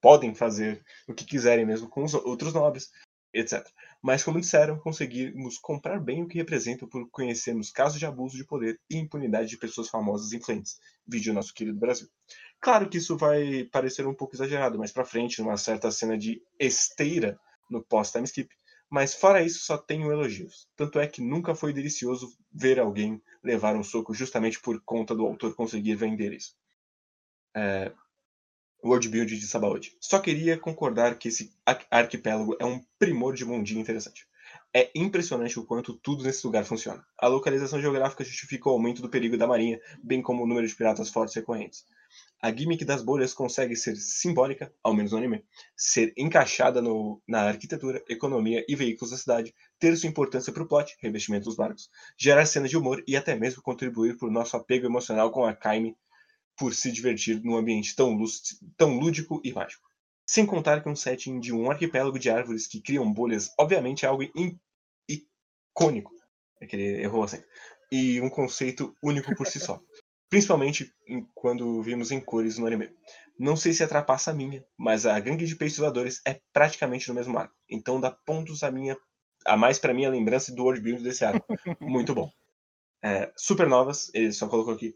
podem 0.04 0.34
fazer 0.34 0.84
o 1.08 1.14
que 1.14 1.24
quiserem 1.24 1.64
mesmo 1.64 1.88
com 1.88 2.04
os 2.04 2.12
outros 2.12 2.52
nobres, 2.52 2.90
etc. 3.32 3.66
Mas, 4.02 4.22
como 4.22 4.38
disseram, 4.38 4.78
conseguimos 4.78 5.56
comprar 5.56 5.98
bem 5.98 6.22
o 6.22 6.28
que 6.28 6.36
representam 6.36 6.86
por 6.86 7.08
conhecermos 7.08 7.70
casos 7.70 7.98
de 7.98 8.04
abuso 8.04 8.36
de 8.36 8.44
poder 8.44 8.78
e 8.90 8.98
impunidade 8.98 9.48
de 9.48 9.56
pessoas 9.56 9.88
famosas 9.88 10.30
e 10.30 10.36
influentes. 10.36 10.78
Vídeo 11.06 11.32
nosso 11.32 11.54
querido 11.54 11.78
Brasil. 11.78 12.06
Claro 12.60 12.86
que 12.90 12.98
isso 12.98 13.16
vai 13.16 13.64
parecer 13.72 14.06
um 14.06 14.12
pouco 14.12 14.36
exagerado 14.36 14.76
mais 14.76 14.92
para 14.92 15.06
frente, 15.06 15.40
numa 15.40 15.56
certa 15.56 15.90
cena 15.90 16.18
de 16.18 16.42
esteira 16.60 17.40
no 17.70 17.82
pós-time 17.82 18.24
skip, 18.24 18.54
mas 18.90 19.14
fora 19.14 19.42
isso 19.42 19.64
só 19.64 19.78
tenho 19.78 20.12
elogios. 20.12 20.68
Tanto 20.76 21.00
é 21.00 21.06
que 21.06 21.22
nunca 21.22 21.54
foi 21.54 21.72
delicioso 21.72 22.36
ver 22.52 22.78
alguém 22.78 23.22
levar 23.42 23.74
um 23.74 23.82
soco 23.82 24.12
justamente 24.12 24.60
por 24.60 24.82
conta 24.84 25.14
do 25.14 25.24
autor 25.24 25.54
conseguir 25.54 25.94
vender 25.94 26.34
isso. 26.34 26.54
É... 27.56 27.90
Worldbuild 28.84 29.34
de 29.38 29.46
Sabaody. 29.46 29.96
Só 29.98 30.18
queria 30.18 30.58
concordar 30.58 31.18
que 31.18 31.28
esse 31.28 31.50
arquipélago 31.90 32.54
é 32.60 32.66
um 32.66 32.84
primor 32.98 33.34
de 33.34 33.42
mundinho 33.42 33.80
interessante. 33.80 34.28
É 34.74 34.90
impressionante 34.94 35.58
o 35.58 35.64
quanto 35.64 35.94
tudo 35.94 36.22
nesse 36.22 36.46
lugar 36.46 36.66
funciona. 36.66 37.02
A 37.18 37.26
localização 37.26 37.80
geográfica 37.80 38.22
justifica 38.22 38.68
o 38.68 38.72
aumento 38.72 39.00
do 39.00 39.08
perigo 39.08 39.38
da 39.38 39.46
marinha, 39.46 39.80
bem 40.02 40.20
como 40.20 40.42
o 40.42 40.46
número 40.46 40.66
de 40.66 40.74
piratas 40.74 41.08
fortes 41.08 41.34
recorrentes. 41.34 41.86
A 42.42 42.54
gimmick 42.54 42.84
das 42.84 43.02
bolhas 43.02 43.32
consegue 43.32 43.74
ser 43.74 43.96
simbólica, 43.96 44.70
ao 44.82 44.92
menos 44.92 45.12
no 45.12 45.18
anime, 45.18 45.42
ser 45.74 46.12
encaixada 46.14 46.82
no, 46.82 47.22
na 47.26 47.44
arquitetura, 47.44 48.04
economia 48.06 48.62
e 48.68 48.76
veículos 48.76 49.12
da 49.12 49.16
cidade, 49.16 49.54
ter 49.78 49.96
sua 49.96 50.10
importância 50.10 50.52
para 50.52 50.62
o 50.62 50.68
plot, 50.68 50.94
revestimento 51.00 51.46
dos 51.46 51.56
barcos, 51.56 51.88
gerar 52.18 52.44
cenas 52.44 52.68
de 52.68 52.76
humor 52.76 53.02
e 53.08 53.16
até 53.16 53.34
mesmo 53.34 53.62
contribuir 53.62 54.18
para 54.18 54.28
o 54.28 54.30
nosso 54.30 54.58
apego 54.58 54.84
emocional 54.84 55.30
com 55.30 55.46
a 55.46 55.54
Kaime 55.54 55.96
por 56.56 56.74
se 56.74 56.90
divertir 56.92 57.42
num 57.42 57.56
ambiente 57.56 57.94
tão, 57.94 58.16
tão 58.76 58.98
lúdico 58.98 59.40
e 59.44 59.52
mágico. 59.52 59.82
Sem 60.26 60.46
contar 60.46 60.82
que 60.82 60.88
um 60.88 60.96
setting 60.96 61.38
de 61.38 61.52
um 61.52 61.70
arquipélago 61.70 62.18
de 62.18 62.30
árvores 62.30 62.66
que 62.66 62.80
criam 62.80 63.12
bolhas, 63.12 63.52
obviamente 63.58 64.04
é 64.04 64.08
algo 64.08 64.22
icônico. 65.08 66.12
É 66.60 66.66
que 66.66 66.76
ele 66.76 67.02
errou 67.02 67.24
assim. 67.24 67.42
E 67.92 68.20
um 68.20 68.30
conceito 68.30 68.96
único 69.02 69.34
por 69.34 69.46
si 69.46 69.60
só. 69.60 69.80
Principalmente 70.30 70.92
quando 71.34 71.82
vimos 71.82 72.10
em 72.10 72.20
cores 72.20 72.58
no 72.58 72.66
anime. 72.66 72.90
Não 73.38 73.56
sei 73.56 73.72
se 73.72 73.84
atrapassa 73.84 74.30
a 74.30 74.34
minha, 74.34 74.64
mas 74.76 75.06
a 75.06 75.18
gangue 75.20 75.46
de 75.46 75.54
peixes 75.54 75.78
voadores 75.78 76.20
é 76.26 76.40
praticamente 76.52 77.08
no 77.08 77.14
mesmo 77.14 77.36
arco. 77.36 77.54
Então 77.68 78.00
dá 78.00 78.10
pontos 78.10 78.62
a 78.62 78.70
minha 78.70 78.96
a 79.46 79.56
mais 79.56 79.78
para 79.78 79.94
minha 79.94 80.08
lembrança 80.08 80.54
do 80.54 80.62
world 80.62 81.02
desse 81.02 81.24
arco. 81.24 81.46
Muito 81.80 82.14
bom. 82.14 82.30
É, 83.02 83.30
supernovas, 83.36 84.10
ele 84.14 84.32
só 84.32 84.48
colocou 84.48 84.72
aqui. 84.72 84.94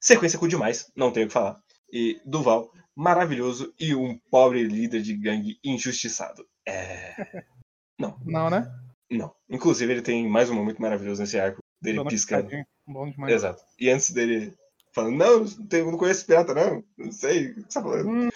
Sequência 0.00 0.38
com 0.38 0.48
demais, 0.48 0.90
não 0.96 1.12
tenho 1.12 1.26
o 1.26 1.28
que 1.28 1.34
falar. 1.34 1.60
E 1.92 2.20
Duval, 2.24 2.72
maravilhoso 2.96 3.74
e 3.78 3.94
um 3.94 4.18
pobre 4.30 4.62
líder 4.62 5.02
de 5.02 5.16
gangue 5.16 5.58
injustiçado. 5.64 6.46
É. 6.66 7.14
Não. 7.98 8.18
Não, 8.24 8.48
né? 8.48 8.66
Não. 9.10 9.34
Inclusive, 9.48 9.92
ele 9.92 10.00
tem 10.00 10.26
mais 10.26 10.48
um 10.48 10.54
momento 10.54 10.80
maravilhoso 10.80 11.20
nesse 11.20 11.38
arco 11.38 11.58
dele 11.82 11.98
Dona 11.98 12.08
piscando. 12.08 12.48
Bom 12.86 13.10
demais. 13.10 13.34
Exato. 13.34 13.62
E 13.78 13.90
antes 13.90 14.10
dele 14.10 14.54
falando, 14.94 15.16
não, 15.18 15.44
não 15.84 15.98
conheço 15.98 16.24
pirata, 16.26 16.54
não. 16.54 16.82
Não 16.96 17.12
sei 17.12 17.50
o 17.50 17.54
que 17.56 17.60
você 17.60 17.68
tá 17.68 17.82
falando. 17.82 18.08
Hum. 18.08 18.28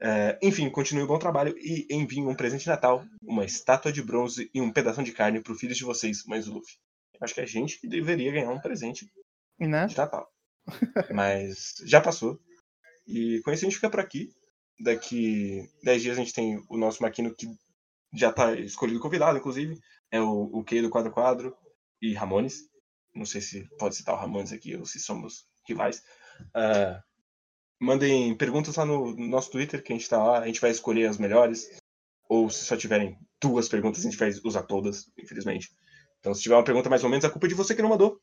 É, 0.00 0.38
enfim, 0.42 0.68
continue 0.68 1.04
o 1.04 1.06
bom 1.06 1.18
trabalho 1.18 1.54
e 1.58 1.86
enviem 1.90 2.26
um 2.26 2.34
presente 2.34 2.64
de 2.64 2.68
Natal, 2.68 3.04
uma 3.22 3.44
estátua 3.44 3.92
de 3.92 4.02
bronze 4.02 4.50
e 4.52 4.60
um 4.60 4.70
pedaço 4.70 5.02
de 5.02 5.12
carne 5.12 5.40
pro 5.40 5.54
filho 5.54 5.74
de 5.74 5.84
vocês, 5.84 6.24
mães 6.26 6.46
do 6.46 6.54
Luffy. 6.54 6.74
Acho 7.20 7.34
que 7.34 7.40
é 7.40 7.44
a 7.44 7.46
gente 7.46 7.80
que 7.80 7.88
deveria 7.88 8.30
ganhar 8.32 8.50
um 8.50 8.60
presente 8.60 9.06
Né? 9.58 9.86
de 9.86 9.96
Natal. 9.96 10.28
Mas 11.12 11.74
já 11.84 12.00
passou. 12.00 12.38
E 13.06 13.40
com 13.44 13.52
isso 13.52 13.64
a 13.64 13.68
gente 13.68 13.76
fica 13.76 13.90
por 13.90 14.00
aqui. 14.00 14.30
Daqui 14.78 15.68
10 15.82 16.02
dias 16.02 16.18
a 16.18 16.20
gente 16.20 16.34
tem 16.34 16.62
o 16.68 16.76
nosso 16.76 17.02
Maquino 17.02 17.34
que 17.34 17.46
já 18.12 18.32
tá 18.32 18.52
escolhido 18.54 19.00
convidado, 19.00 19.38
inclusive. 19.38 19.78
É 20.10 20.20
o, 20.20 20.50
o 20.52 20.64
Kei 20.64 20.82
do 20.82 20.90
Quadro 20.90 21.12
Quadro 21.12 21.56
e 22.00 22.12
Ramones. 22.14 22.62
Não 23.14 23.24
sei 23.24 23.40
se 23.40 23.66
pode 23.78 23.96
citar 23.96 24.14
o 24.14 24.18
Ramones 24.18 24.52
aqui 24.52 24.76
ou 24.76 24.84
se 24.84 25.00
somos 25.00 25.46
rivais. 25.66 26.02
Ah, 26.54 27.02
mandem 27.80 28.36
perguntas 28.36 28.76
lá 28.76 28.84
no, 28.84 29.14
no 29.14 29.28
nosso 29.28 29.50
Twitter, 29.50 29.82
que 29.82 29.92
a 29.92 29.96
gente 29.96 30.08
tá 30.08 30.22
lá. 30.22 30.40
A 30.40 30.46
gente 30.46 30.60
vai 30.60 30.70
escolher 30.70 31.06
as 31.06 31.18
melhores. 31.18 31.68
Ou 32.28 32.50
se 32.50 32.64
só 32.64 32.76
tiverem 32.76 33.16
duas 33.40 33.68
perguntas, 33.68 34.00
a 34.00 34.10
gente 34.10 34.18
vai 34.18 34.30
usar 34.44 34.64
todas, 34.64 35.10
infelizmente. 35.16 35.70
Então, 36.18 36.34
se 36.34 36.42
tiver 36.42 36.56
uma 36.56 36.64
pergunta 36.64 36.90
mais 36.90 37.04
ou 37.04 37.10
menos, 37.10 37.24
a 37.24 37.30
culpa 37.30 37.46
é 37.46 37.48
de 37.48 37.54
você 37.54 37.74
que 37.74 37.82
não 37.82 37.88
mandou. 37.88 38.20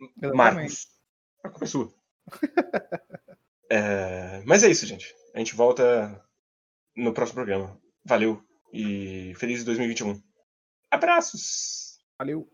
Exatamente. 0.00 0.36
Marcos. 0.36 0.86
A 1.42 1.48
culpa 1.48 1.64
é 1.64 1.68
sua. 1.68 1.94
É, 3.70 4.42
Mas 4.46 4.62
é 4.62 4.70
isso, 4.70 4.86
gente. 4.86 5.14
A 5.34 5.38
gente 5.38 5.54
volta 5.54 6.24
no 6.96 7.12
próximo 7.12 7.34
programa. 7.34 7.78
Valeu 8.02 8.42
e 8.72 9.34
feliz 9.36 9.62
2021. 9.62 10.22
Abraços! 10.90 11.98
Valeu. 12.18 12.50